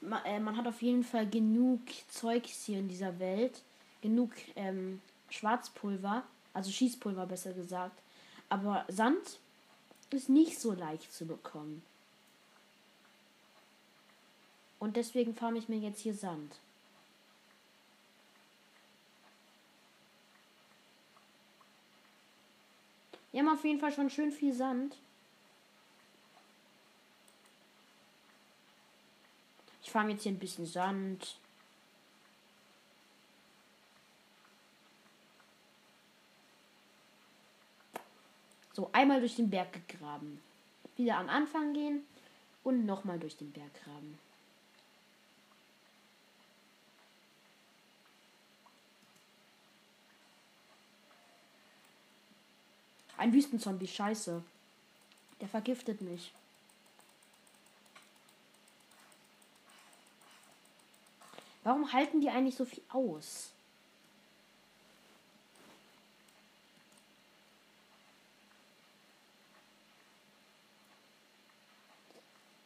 Man, 0.00 0.24
äh, 0.24 0.40
man 0.40 0.56
hat 0.56 0.66
auf 0.66 0.82
jeden 0.82 1.04
Fall 1.04 1.28
genug 1.28 1.80
Zeugs 2.08 2.64
hier 2.64 2.78
in 2.78 2.88
dieser 2.88 3.18
Welt. 3.18 3.62
Genug 4.00 4.32
ähm, 4.56 5.00
Schwarzpulver, 5.30 6.22
also 6.54 6.70
Schießpulver 6.70 7.26
besser 7.26 7.52
gesagt. 7.52 8.00
Aber 8.48 8.84
Sand 8.88 9.38
ist 10.10 10.28
nicht 10.28 10.58
so 10.58 10.72
leicht 10.72 11.12
zu 11.12 11.26
bekommen. 11.26 11.82
Und 14.88 14.96
deswegen 14.96 15.34
farme 15.34 15.58
ich 15.58 15.68
mir 15.68 15.76
jetzt 15.76 16.00
hier 16.00 16.14
Sand. 16.14 16.50
Wir 23.30 23.40
haben 23.40 23.50
auf 23.50 23.62
jeden 23.66 23.80
Fall 23.80 23.92
schon 23.92 24.08
schön 24.08 24.32
viel 24.32 24.54
Sand. 24.54 24.96
Ich 29.82 29.90
farme 29.90 30.12
jetzt 30.12 30.22
hier 30.22 30.32
ein 30.32 30.38
bisschen 30.38 30.64
Sand. 30.64 31.36
So, 38.72 38.88
einmal 38.94 39.20
durch 39.20 39.36
den 39.36 39.50
Berg 39.50 39.86
gegraben. 39.86 40.40
Wieder 40.96 41.18
am 41.18 41.28
Anfang 41.28 41.74
gehen 41.74 42.06
und 42.64 42.86
nochmal 42.86 43.18
durch 43.18 43.36
den 43.36 43.52
Berg 43.52 43.74
graben. 43.84 44.18
Ein 53.18 53.32
Wüstenzombie, 53.32 53.88
scheiße. 53.88 54.42
Der 55.40 55.48
vergiftet 55.48 56.00
mich. 56.00 56.32
Warum 61.64 61.92
halten 61.92 62.20
die 62.20 62.30
eigentlich 62.30 62.54
so 62.54 62.64
viel 62.64 62.82
aus? 62.88 63.50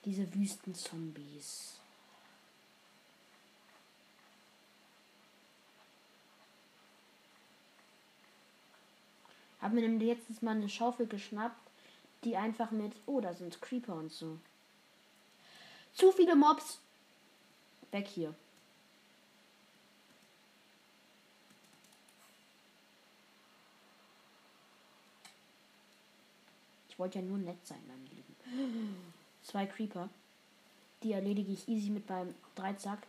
Diese 0.05 0.33
Wüstenzombies. 0.35 1.82
Haben 9.63 9.77
wir 9.77 9.83
nämlich 9.83 10.09
letztens 10.09 10.43
mal 10.43 10.57
eine 10.57 10.69
Schaufel 10.69 11.07
geschnappt, 11.07 11.71
die 12.25 12.37
einfach 12.37 12.73
mit. 12.73 12.93
Oh, 13.07 13.21
da 13.21 13.33
sind 13.33 13.63
Creeper 13.63 13.95
und 13.95 14.13
so. 14.13 14.39
Zu 15.95 16.11
viele 16.11 16.35
Mobs. 16.35 16.81
Weg 17.93 18.09
hier. 18.09 18.35
Ich 26.89 26.99
wollte 26.99 27.21
ja 27.21 27.25
nur 27.25 27.39
nett 27.39 27.65
sein, 27.65 27.83
mein 27.87 28.05
Lieben. 28.07 28.97
Zwei 29.45 29.67
Creeper. 29.67 30.09
Die 31.03 31.13
erledige 31.13 31.53
ich 31.53 31.69
easy 31.69 31.91
mit 31.91 32.09
meinem 32.09 32.35
Dreizack. 32.55 33.07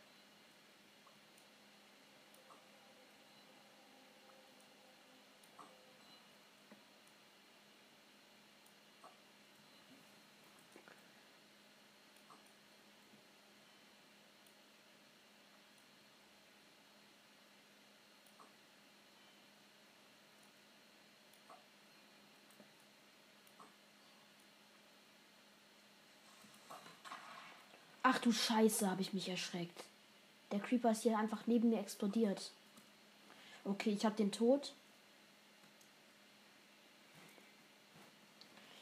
Ach 28.04 28.20
du 28.20 28.34
Scheiße, 28.34 28.90
habe 28.90 29.02
ich 29.02 29.14
mich 29.14 29.30
erschreckt. 29.30 29.86
Der 30.52 30.60
Creeper 30.60 30.92
ist 30.92 31.04
hier 31.04 31.18
einfach 31.18 31.48
neben 31.48 31.70
mir 31.70 31.80
explodiert. 31.80 32.52
Okay, 33.64 33.92
ich 33.92 34.06
habe 34.06 34.16
den 34.16 34.32
Tod. 34.32 34.74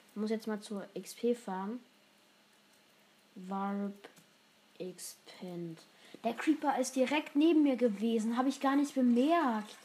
Ich 0.09 0.15
muss 0.19 0.31
jetzt 0.31 0.47
mal 0.47 0.59
zur 0.59 0.87
XP 0.99 1.37
farm. 1.37 1.79
Warp 3.35 4.09
Expand. 4.79 5.79
Der 6.23 6.33
Creeper 6.33 6.77
ist 6.79 6.95
direkt 6.95 7.35
neben 7.35 7.61
mir 7.61 7.77
gewesen. 7.77 8.37
Habe 8.37 8.49
ich 8.49 8.59
gar 8.59 8.75
nicht 8.75 8.95
bemerkt. 8.95 9.77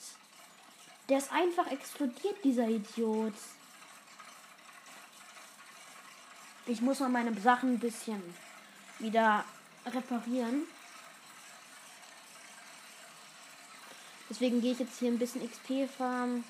Der 1.10 1.18
ist 1.18 1.30
einfach 1.30 1.70
explodiert, 1.70 2.42
dieser 2.42 2.68
Idiot. 2.68 3.34
Ich 6.66 6.80
muss 6.80 7.00
mal 7.00 7.10
meine 7.10 7.38
Sachen 7.38 7.74
ein 7.74 7.78
bisschen 7.78 8.20
wieder 8.98 9.44
reparieren. 9.84 10.66
Deswegen 14.28 14.60
gehe 14.60 14.72
ich 14.72 14.78
jetzt 14.78 14.98
hier 14.98 15.10
ein 15.10 15.18
bisschen 15.18 15.48
XP 15.48 15.88
farmen. 15.96 16.44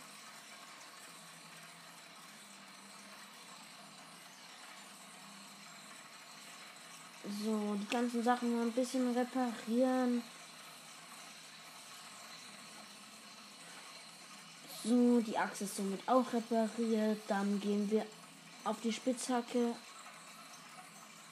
So, 7.44 7.74
die 7.74 7.88
ganzen 7.88 8.22
Sachen 8.22 8.60
ein 8.62 8.72
bisschen 8.72 9.14
reparieren. 9.14 10.22
So, 14.84 15.20
die 15.20 15.36
Achse 15.36 15.64
ist 15.64 15.76
somit 15.76 16.00
auch 16.08 16.32
repariert. 16.32 17.20
Dann 17.26 17.60
gehen 17.60 17.90
wir 17.90 18.06
auf 18.64 18.80
die 18.80 18.92
Spitzhacke 18.92 19.74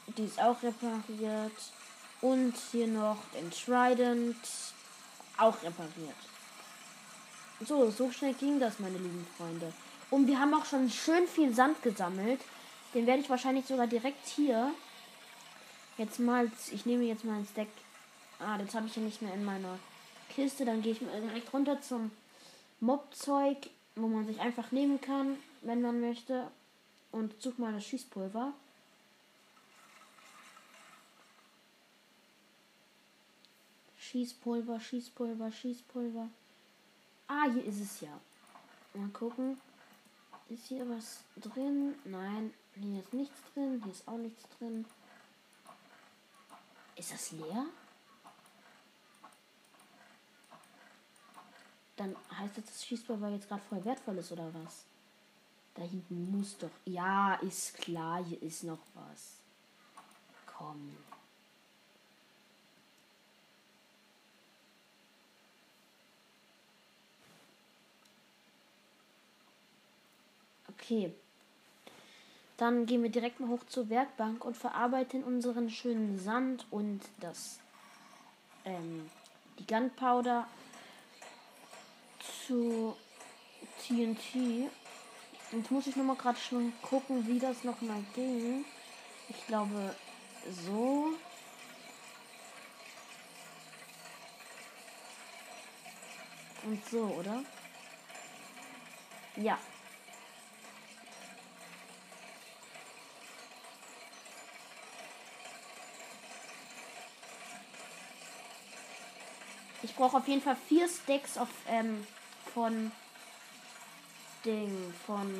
die 0.07 0.24
ist 0.24 0.40
auch 0.40 0.62
repariert. 0.62 1.52
Und 2.20 2.55
hier 2.72 2.86
noch 2.86 3.18
den 3.34 3.50
Trident. 3.50 4.36
Auch 5.36 5.57
repariert. 5.62 6.14
So, 7.66 7.90
so 7.90 8.11
schnell 8.11 8.34
ging 8.34 8.61
das, 8.61 8.78
meine 8.78 8.98
lieben 8.98 9.26
Freunde. 9.36 9.72
Und 10.11 10.26
wir 10.26 10.38
haben 10.38 10.55
auch 10.55 10.64
schon 10.64 10.88
schön 10.90 11.26
viel 11.26 11.55
Sand 11.55 11.82
gesammelt. 11.82 12.40
Den 12.94 13.07
werde 13.07 13.22
ich 13.22 13.30
wahrscheinlich 13.30 13.66
sogar 13.66 13.86
direkt 13.86 14.26
hier. 14.28 14.70
Jetzt 15.98 16.20
mal, 16.20 16.50
ich 16.70 16.86
nehme 16.86 17.05
jetzt 17.05 17.24
mal 17.24 17.38
ein 17.38 17.46
Stack. 17.50 17.68
Ah, 18.38 18.59
das 18.59 18.74
habe 18.74 18.86
ich 18.86 18.96
ja 18.96 19.02
nicht 19.02 19.22
mehr 19.22 19.34
in 19.34 19.44
meiner 19.44 19.78
Kiste. 20.34 20.64
Dann 20.64 20.82
gehe 20.82 20.92
ich 20.92 21.00
mal 21.00 21.20
direkt 21.20 21.52
runter 21.52 21.80
zum 21.80 22.11
Mobzeug, 22.80 23.57
wo 23.96 24.07
man 24.07 24.26
sich 24.26 24.40
einfach 24.40 24.70
nehmen 24.72 25.00
kann, 25.00 25.36
wenn 25.62 25.82
man 25.82 26.00
möchte. 26.00 26.48
Und 27.11 27.40
suche 27.40 27.61
mal 27.61 27.72
das 27.72 27.84
Schießpulver. 27.84 28.52
Schießpulver, 34.14 34.78
Schießpulver, 34.78 35.50
Schießpulver. 35.50 36.28
Ah, 37.26 37.50
hier 37.52 37.64
ist 37.64 37.80
es 37.80 38.00
ja. 38.00 38.20
Mal 38.92 39.08
gucken. 39.08 39.60
Ist 40.48 40.68
hier 40.68 40.88
was 40.88 41.24
drin? 41.34 41.96
Nein, 42.04 42.54
hier 42.76 43.00
ist 43.00 43.12
nichts 43.12 43.40
drin. 43.52 43.80
Hier 43.82 43.90
ist 43.90 44.06
auch 44.06 44.16
nichts 44.16 44.44
drin. 44.56 44.84
Ist 46.94 47.12
das 47.12 47.32
leer? 47.32 47.66
Dann 51.96 52.14
heißt 52.38 52.56
das, 52.56 52.66
das 52.66 52.86
Schießpulver 52.86 53.30
jetzt 53.30 53.48
gerade 53.48 53.62
voll 53.68 53.84
wertvoll 53.84 54.18
ist, 54.18 54.30
oder 54.30 54.48
was? 54.54 54.84
Da 55.74 55.82
hinten 55.82 56.30
muss 56.30 56.56
doch. 56.56 56.70
Ja, 56.84 57.34
ist 57.42 57.74
klar, 57.78 58.22
hier 58.24 58.40
ist 58.44 58.62
noch 58.62 58.78
was. 58.94 59.38
Komm. 60.46 60.96
Okay. 70.85 71.14
Dann 72.59 72.85
gehen 72.85 73.03
wir 73.03 73.11
direkt 73.11 73.41
mal 73.41 73.49
hoch 73.49 73.64
zur 73.66 73.89
Werkbank 73.89 74.45
und 74.45 74.57
verarbeiten 74.57 75.24
unseren 75.24 75.70
schönen 75.70 76.20
Sand 76.20 76.66
und 76.70 77.01
das 77.20 77.59
ähm, 78.66 79.11
die 79.59 79.66
Gunpowder 79.66 80.47
zu 82.47 82.95
TNT. 83.80 84.70
Jetzt 85.53 85.70
muss 85.70 85.87
ich 85.87 85.97
nochmal 85.97 86.16
gerade 86.16 86.39
schon 86.39 86.72
gucken, 86.82 87.26
wie 87.26 87.39
das 87.39 87.64
nochmal 87.64 88.05
ging. 88.14 88.64
Ich 89.30 89.47
glaube, 89.47 89.95
so. 90.66 91.14
Und 96.64 96.85
so, 96.87 97.05
oder? 97.18 97.43
Ja, 99.37 99.59
Ich 109.85 109.95
brauche 109.95 110.16
auf 110.16 110.26
jeden 110.26 110.41
Fall 110.41 110.57
vier 110.66 110.89
Stacks 110.89 111.37
auf, 111.37 111.51
ähm, 111.68 112.07
von 112.55 112.91
Ding, 114.43 114.95
von 115.07 115.30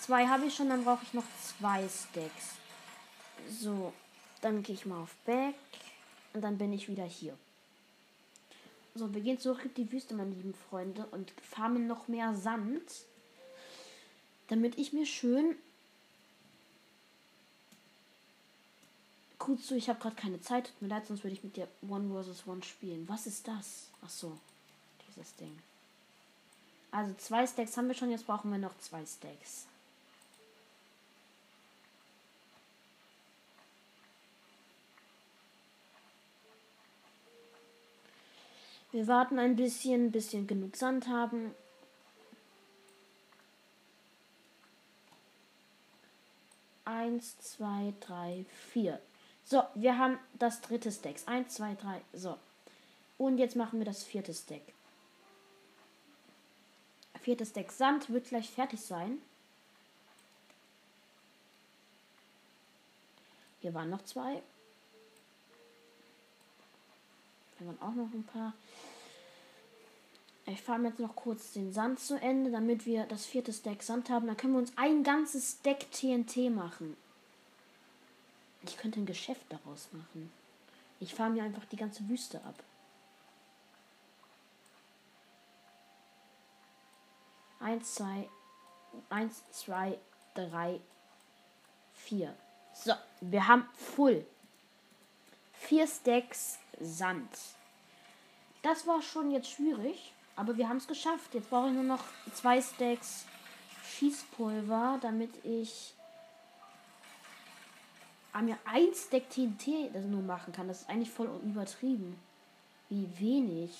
zwei 0.00 0.26
habe 0.26 0.46
ich 0.46 0.56
schon, 0.56 0.68
dann 0.68 0.84
brauche 0.84 1.04
ich 1.04 1.14
noch 1.14 1.22
zwei 1.40 1.88
Stacks. 1.88 2.56
So, 3.48 3.92
dann 4.40 4.64
gehe 4.64 4.74
ich 4.74 4.86
mal 4.86 5.00
auf 5.00 5.14
Back 5.24 5.54
und 6.32 6.42
dann 6.42 6.58
bin 6.58 6.72
ich 6.72 6.88
wieder 6.88 7.04
hier. 7.04 7.38
So, 8.96 9.14
wir 9.14 9.20
gehen 9.20 9.38
zurück 9.38 9.64
in 9.66 9.74
die 9.74 9.92
Wüste, 9.92 10.14
meine 10.14 10.30
lieben 10.30 10.54
Freunde, 10.68 11.06
und 11.12 11.32
farmen 11.42 11.86
noch 11.86 12.08
mehr 12.08 12.34
Sand, 12.34 12.90
damit 14.48 14.78
ich 14.78 14.92
mir 14.92 15.06
schön 15.06 15.56
Kurz 19.46 19.68
so, 19.68 19.76
ich 19.76 19.88
habe 19.88 20.00
gerade 20.00 20.16
keine 20.16 20.40
Zeit. 20.40 20.66
Tut 20.66 20.82
mir 20.82 20.88
leid, 20.88 21.06
sonst 21.06 21.22
würde 21.22 21.34
ich 21.34 21.44
mit 21.44 21.54
dir 21.54 21.68
One 21.88 22.20
vs. 22.20 22.48
One 22.48 22.64
spielen. 22.64 23.08
Was 23.08 23.28
ist 23.28 23.46
das? 23.46 23.86
Ach 24.04 24.10
so, 24.10 24.36
dieses 25.06 25.36
Ding. 25.36 25.56
Also 26.90 27.14
zwei 27.14 27.46
Stacks 27.46 27.76
haben 27.76 27.86
wir 27.86 27.94
schon, 27.94 28.10
jetzt 28.10 28.26
brauchen 28.26 28.50
wir 28.50 28.58
noch 28.58 28.76
zwei 28.78 29.06
Stacks. 29.06 29.68
Wir 38.90 39.06
warten 39.06 39.38
ein 39.38 39.54
bisschen, 39.54 40.10
bis 40.10 40.32
wir 40.32 40.42
genug 40.42 40.74
Sand 40.74 41.06
haben. 41.06 41.54
Eins, 46.84 47.38
zwei, 47.38 47.94
drei, 48.00 48.44
vier. 48.72 49.00
So, 49.48 49.62
wir 49.74 49.96
haben 49.96 50.18
das 50.34 50.60
dritte 50.60 50.90
Stack. 50.90 51.16
Eins, 51.26 51.54
zwei, 51.54 51.74
drei. 51.74 52.00
So. 52.12 52.36
Und 53.16 53.38
jetzt 53.38 53.54
machen 53.54 53.78
wir 53.78 53.86
das 53.86 54.02
vierte 54.02 54.34
Stack. 54.34 54.62
Viertes 57.22 57.50
Stack 57.50 57.72
Sand 57.72 58.10
wird 58.10 58.28
gleich 58.28 58.50
fertig 58.50 58.80
sein. 58.80 59.18
Hier 63.60 63.74
waren 63.74 63.90
noch 63.90 64.04
zwei. 64.04 64.42
Hier 67.58 67.66
waren 67.66 67.80
auch 67.82 67.94
noch 67.94 68.12
ein 68.12 68.22
paar. 68.22 68.52
Ich 70.46 70.62
fahre 70.62 70.82
jetzt 70.82 71.00
noch 71.00 71.16
kurz 71.16 71.52
den 71.52 71.72
Sand 71.72 71.98
zu 71.98 72.14
Ende, 72.20 72.52
damit 72.52 72.86
wir 72.86 73.06
das 73.06 73.26
vierte 73.26 73.52
Stack 73.52 73.82
Sand 73.82 74.08
haben. 74.08 74.28
Dann 74.28 74.36
können 74.36 74.52
wir 74.52 74.60
uns 74.60 74.72
ein 74.76 75.02
ganzes 75.02 75.56
Stack 75.58 75.90
TNT 75.90 76.50
machen. 76.50 76.96
Ich 78.68 78.76
könnte 78.76 79.00
ein 79.00 79.06
Geschäft 79.06 79.44
daraus 79.48 79.88
machen. 79.92 80.32
Ich 80.98 81.14
fahre 81.14 81.30
mir 81.30 81.44
einfach 81.44 81.64
die 81.66 81.76
ganze 81.76 82.08
Wüste 82.08 82.42
ab. 82.44 82.54
Eins, 87.60 87.94
zwei, 87.94 88.28
eins, 89.08 89.42
zwei, 89.52 89.98
drei, 90.34 90.80
vier. 91.94 92.34
So, 92.72 92.92
wir 93.20 93.46
haben 93.46 93.68
Full. 93.74 94.26
Vier 95.52 95.86
Stacks 95.86 96.58
Sand. 96.80 97.30
Das 98.62 98.86
war 98.86 99.00
schon 99.00 99.30
jetzt 99.30 99.50
schwierig, 99.50 100.12
aber 100.34 100.56
wir 100.56 100.68
haben 100.68 100.76
es 100.78 100.86
geschafft. 100.86 101.34
Jetzt 101.34 101.50
brauche 101.50 101.68
ich 101.68 101.74
nur 101.74 101.84
noch 101.84 102.04
zwei 102.34 102.60
Stacks 102.60 103.26
Schießpulver, 103.84 104.98
damit 105.00 105.32
ich 105.44 105.95
mir 108.42 108.58
ein 108.64 108.92
Stack 108.94 109.30
TNT 109.30 109.94
das 109.94 110.04
nur 110.04 110.22
machen 110.22 110.52
kann. 110.52 110.68
Das 110.68 110.82
ist 110.82 110.90
eigentlich 110.90 111.10
voll 111.10 111.28
übertrieben. 111.44 112.18
Wie 112.88 113.08
wenig. 113.18 113.72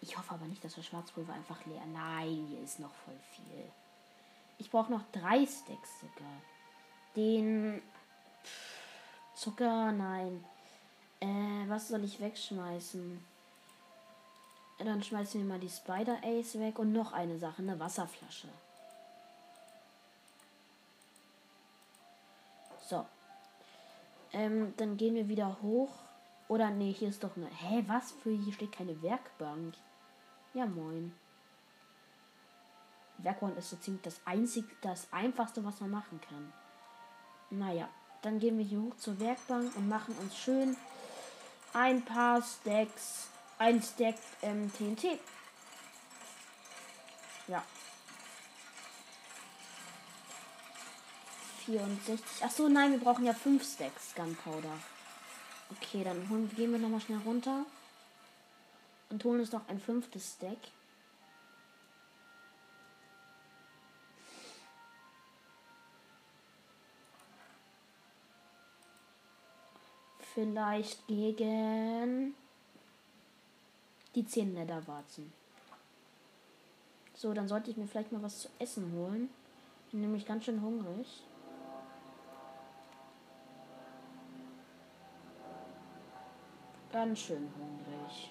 Ich 0.00 0.18
hoffe 0.18 0.34
aber 0.34 0.46
nicht, 0.46 0.64
dass 0.64 0.74
das 0.74 0.86
Schwarzpulver 0.86 1.32
einfach 1.32 1.64
leer. 1.66 1.82
Nein, 1.92 2.46
hier 2.48 2.60
ist 2.60 2.80
noch 2.80 2.92
voll 2.94 3.18
viel. 3.34 3.64
Ich 4.58 4.70
brauche 4.70 4.92
noch 4.92 5.02
drei 5.12 5.46
Stacks 5.46 6.00
sogar. 6.00 6.40
Den 7.16 7.80
Zucker, 9.34 9.92
nein. 9.92 10.44
Äh, 11.20 11.68
was 11.68 11.88
soll 11.88 12.04
ich 12.04 12.20
wegschmeißen? 12.20 13.24
Dann 14.78 15.02
schmeißen 15.02 15.40
wir 15.40 15.48
mal 15.48 15.60
die 15.60 15.70
Spider 15.70 16.18
Ace 16.22 16.58
weg 16.58 16.78
und 16.78 16.92
noch 16.92 17.12
eine 17.12 17.38
Sache, 17.38 17.62
eine 17.62 17.78
Wasserflasche. 17.78 18.48
So. 22.88 23.06
Ähm, 24.32 24.74
dann 24.76 24.96
gehen 24.96 25.14
wir 25.14 25.28
wieder 25.28 25.58
hoch. 25.62 25.90
Oder 26.48 26.70
nee, 26.70 26.92
hier 26.92 27.08
ist 27.08 27.24
doch 27.24 27.36
eine. 27.36 27.46
Hä, 27.46 27.84
was 27.86 28.12
für 28.12 28.30
hier 28.30 28.52
steht 28.52 28.72
keine 28.72 29.00
Werkbank. 29.02 29.74
Ja, 30.52 30.66
moin. 30.66 31.14
Werkbank 33.18 33.56
ist 33.56 33.70
so 33.70 33.76
ziemlich 33.76 34.02
das 34.02 34.20
einzig, 34.24 34.64
das 34.82 35.12
einfachste, 35.12 35.64
was 35.64 35.80
man 35.80 35.90
machen 35.90 36.20
kann. 36.20 36.52
Naja, 37.50 37.88
dann 38.22 38.38
gehen 38.38 38.58
wir 38.58 38.64
hier 38.64 38.80
hoch 38.80 38.96
zur 38.96 39.18
Werkbank 39.20 39.74
und 39.76 39.88
machen 39.88 40.14
uns 40.20 40.36
schön 40.36 40.76
ein 41.72 42.02
paar 42.04 42.42
Stacks, 42.42 43.28
ein 43.58 43.82
Stack 43.82 44.16
ähm, 44.42 44.70
TNT. 44.72 45.18
Ja, 47.48 47.62
64. 51.64 52.44
Achso, 52.44 52.68
nein, 52.68 52.92
wir 52.92 53.00
brauchen 53.00 53.24
ja 53.24 53.32
5 53.32 53.64
Stacks 53.64 54.14
Gunpowder. 54.14 54.78
Okay, 55.70 56.04
dann 56.04 56.28
holen, 56.28 56.50
gehen 56.54 56.72
wir 56.72 56.78
nochmal 56.78 57.00
schnell 57.00 57.20
runter. 57.24 57.64
Und 59.10 59.24
holen 59.24 59.40
uns 59.40 59.52
noch 59.52 59.68
ein 59.68 59.80
fünftes 59.80 60.34
Stack. 60.34 60.58
Vielleicht 70.34 71.06
gegen 71.06 72.34
die 74.14 74.26
10 74.26 74.54
Netherwarzen. 74.54 75.32
So, 77.14 77.32
dann 77.32 77.46
sollte 77.46 77.70
ich 77.70 77.76
mir 77.76 77.86
vielleicht 77.86 78.10
mal 78.10 78.22
was 78.22 78.40
zu 78.40 78.48
essen 78.58 78.92
holen. 78.92 79.30
Bin 79.92 80.00
nämlich 80.00 80.26
ganz 80.26 80.44
schön 80.44 80.60
hungrig. 80.60 81.06
Ganz 86.94 87.22
schön 87.22 87.52
hungrig. 87.58 88.30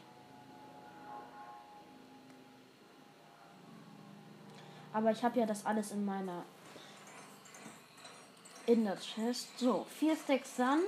Aber 4.94 5.12
ich 5.12 5.22
habe 5.22 5.38
ja 5.38 5.46
das 5.46 5.66
alles 5.66 5.92
in 5.92 6.06
meiner 6.06 6.46
in 8.66 8.86
der 8.86 8.96
Chest. 8.96 9.50
So, 9.60 9.86
vier 10.00 10.16
Stacks 10.16 10.56
Sand 10.56 10.82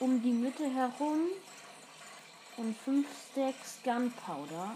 um 0.00 0.22
die 0.22 0.32
Mitte 0.32 0.64
herum 0.66 1.28
und 2.56 2.74
fünf 2.78 3.06
Stacks 3.30 3.80
Gunpowder. 3.84 4.74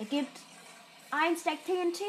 Ergibt 0.00 0.40
ein 1.12 1.36
Stack 1.36 1.64
TNT. 1.64 2.02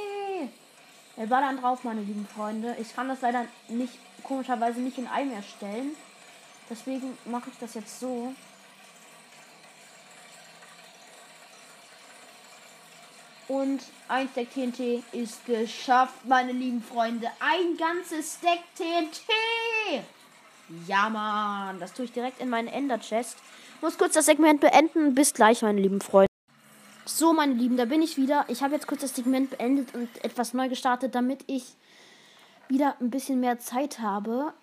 Wir 1.16 1.28
ballern 1.28 1.62
drauf, 1.62 1.84
meine 1.84 2.02
lieben 2.02 2.28
Freunde. 2.28 2.76
Ich 2.80 2.94
kann 2.94 3.08
das 3.08 3.22
leider 3.22 3.46
nicht, 3.70 3.94
komischerweise 4.24 4.82
nicht 4.82 4.98
in 4.98 5.08
einem 5.08 5.32
erstellen. 5.32 5.96
Deswegen 6.70 7.18
mache 7.26 7.50
ich 7.50 7.58
das 7.60 7.74
jetzt 7.76 8.00
so. 8.00 8.34
Und 13.48 13.82
ein 14.08 14.28
Stack 14.30 14.52
TNT 14.52 15.04
ist 15.12 15.46
geschafft, 15.46 16.26
meine 16.26 16.52
lieben 16.52 16.82
Freunde. 16.82 17.28
Ein 17.40 17.78
ganzes 17.78 18.38
Stack 18.40 18.60
TNT! 18.76 20.04
Ja, 20.88 21.10
Mann. 21.10 21.80
Das 21.80 21.94
tue 21.94 22.06
ich 22.06 22.12
direkt 22.12 22.42
in 22.42 22.50
meinen 22.50 22.68
Ender 22.68 22.98
Chest. 22.98 23.38
Muss 23.82 23.98
kurz 23.98 24.14
das 24.14 24.26
Segment 24.26 24.62
beenden. 24.62 25.14
Bis 25.14 25.34
gleich, 25.34 25.62
meine 25.62 25.80
lieben 25.80 26.02
Freunde. 26.02 26.35
So, 27.08 27.34
meine 27.34 27.54
Lieben, 27.54 27.78
da 27.78 27.86
bin 27.86 28.02
ich 28.02 28.18
wieder. 28.18 28.46
Ich 28.48 28.64
habe 28.64 28.74
jetzt 28.74 28.88
kurz 28.88 29.02
das 29.02 29.16
Segment 29.16 29.52
beendet 29.52 29.94
und 29.94 30.10
etwas 30.24 30.56
neu 30.56 30.70
gestartet, 30.70 31.14
damit 31.14 31.44
ich 31.46 31.76
wieder 32.68 32.96
ein 33.00 33.12
bisschen 33.12 33.40
mehr 33.40 33.60
Zeit 33.60 34.00
habe. 34.00 34.54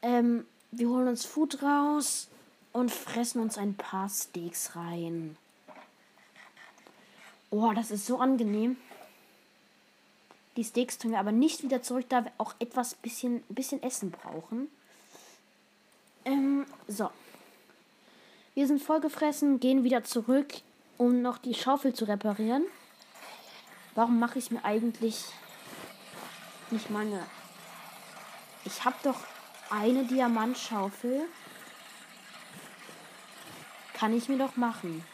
Ähm, 0.00 0.46
wir 0.70 0.88
holen 0.88 1.08
uns 1.08 1.26
Food 1.26 1.62
raus 1.62 2.28
und 2.72 2.90
fressen 2.90 3.42
uns 3.42 3.58
ein 3.58 3.74
paar 3.74 4.08
Steaks 4.08 4.74
rein. 4.74 5.36
Oh, 7.50 7.72
das 7.74 7.90
ist 7.90 8.06
so 8.06 8.18
angenehm. 8.18 8.78
Die 10.56 10.64
Steaks 10.64 10.96
tun 10.96 11.10
wir 11.10 11.18
aber 11.18 11.32
nicht 11.32 11.62
wieder 11.62 11.82
zurück, 11.82 12.06
da 12.08 12.24
wir 12.24 12.32
auch 12.38 12.54
etwas 12.58 12.94
bisschen, 12.94 13.42
bisschen 13.50 13.82
Essen 13.82 14.10
brauchen. 14.10 14.68
Ähm, 16.24 16.64
so. 16.88 17.10
Wir 18.54 18.66
sind 18.66 18.82
vollgefressen, 18.82 19.60
gehen 19.60 19.84
wieder 19.84 20.04
zurück, 20.04 20.54
um 20.98 21.22
noch 21.22 21.38
die 21.38 21.54
Schaufel 21.54 21.94
zu 21.94 22.04
reparieren. 22.04 22.64
Warum 23.94 24.18
mache 24.18 24.38
ich 24.38 24.50
mir 24.50 24.64
eigentlich 24.64 25.24
nicht 26.70 26.90
meine... 26.90 27.24
Ich 28.64 28.84
habe 28.84 28.96
doch 29.02 29.20
eine 29.70 30.04
Diamantschaufel. 30.04 31.22
Kann 33.94 34.16
ich 34.16 34.28
mir 34.28 34.38
doch 34.38 34.56
machen. 34.56 35.04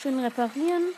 Schön 0.00 0.18
reparieren. 0.18 0.94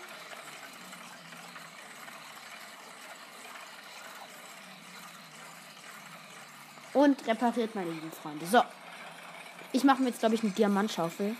Und 6.93 7.27
repariert, 7.27 7.75
meine 7.75 7.91
lieben 7.91 8.13
Freunde. 8.13 8.47
So. 8.47 8.63
Ich 9.73 9.83
mache 9.83 10.01
mir 10.01 10.09
jetzt, 10.09 10.21
glaube 10.21 10.37
ich, 10.37 10.43
eine 10.43 10.53
Diamantschaufel. 10.53 11.35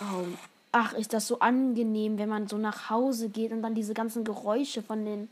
Oh. 0.00 0.26
Ach, 0.72 0.92
ist 0.94 1.12
das 1.12 1.28
so 1.28 1.38
angenehm, 1.38 2.18
wenn 2.18 2.28
man 2.28 2.48
so 2.48 2.58
nach 2.58 2.90
Hause 2.90 3.28
geht 3.28 3.52
und 3.52 3.62
dann 3.62 3.74
diese 3.74 3.94
ganzen 3.94 4.24
Geräusche 4.24 4.82
von 4.82 5.04
den 5.04 5.30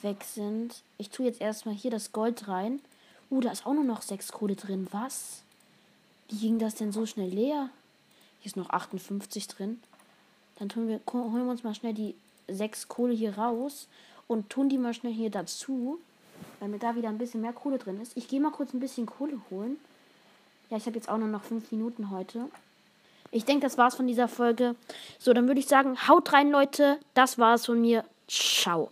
weg 0.00 0.24
sind. 0.24 0.82
Ich 0.98 1.10
tue 1.10 1.26
jetzt 1.26 1.40
erstmal 1.40 1.74
hier 1.74 1.90
das 1.90 2.12
Gold 2.12 2.48
rein. 2.48 2.80
Uh, 3.30 3.40
da 3.40 3.50
ist 3.50 3.66
auch 3.66 3.74
nur 3.74 3.84
noch 3.84 4.02
sechs 4.02 4.32
Kohle 4.32 4.56
drin. 4.56 4.88
Was? 4.90 5.42
Wie 6.28 6.38
ging 6.38 6.58
das 6.58 6.74
denn 6.74 6.92
so 6.92 7.06
schnell 7.06 7.28
leer? 7.28 7.68
Hier 8.40 8.46
ist 8.46 8.56
noch 8.56 8.70
58 8.70 9.46
drin. 9.48 9.80
Dann 10.56 10.68
tun 10.68 10.88
wir, 10.88 11.00
holen 11.12 11.44
wir 11.44 11.50
uns 11.50 11.62
mal 11.62 11.74
schnell 11.74 11.94
die 11.94 12.14
sechs 12.48 12.88
Kohle 12.88 13.14
hier 13.14 13.36
raus 13.38 13.88
und 14.26 14.50
tun 14.50 14.68
die 14.68 14.78
mal 14.78 14.94
schnell 14.94 15.12
hier 15.12 15.30
dazu, 15.30 15.98
weil 16.60 16.68
mir 16.68 16.78
da 16.78 16.96
wieder 16.96 17.08
ein 17.08 17.18
bisschen 17.18 17.40
mehr 17.40 17.52
Kohle 17.52 17.78
drin 17.78 18.00
ist. 18.00 18.16
Ich 18.16 18.28
gehe 18.28 18.40
mal 18.40 18.50
kurz 18.50 18.72
ein 18.72 18.80
bisschen 18.80 19.06
Kohle 19.06 19.40
holen. 19.50 19.76
Ja, 20.70 20.76
ich 20.76 20.86
habe 20.86 20.96
jetzt 20.96 21.08
auch 21.08 21.18
nur 21.18 21.28
noch 21.28 21.42
fünf 21.42 21.70
Minuten 21.72 22.10
heute. 22.10 22.48
Ich 23.34 23.46
denke, 23.46 23.62
das 23.62 23.78
war's 23.78 23.96
von 23.96 24.06
dieser 24.06 24.28
Folge. 24.28 24.76
So, 25.18 25.32
dann 25.32 25.48
würde 25.48 25.58
ich 25.58 25.66
sagen, 25.66 26.06
haut 26.06 26.32
rein, 26.34 26.50
Leute. 26.50 26.98
Das 27.14 27.38
war's 27.38 27.66
von 27.66 27.80
mir. 27.80 28.04
Ciao. 28.28 28.90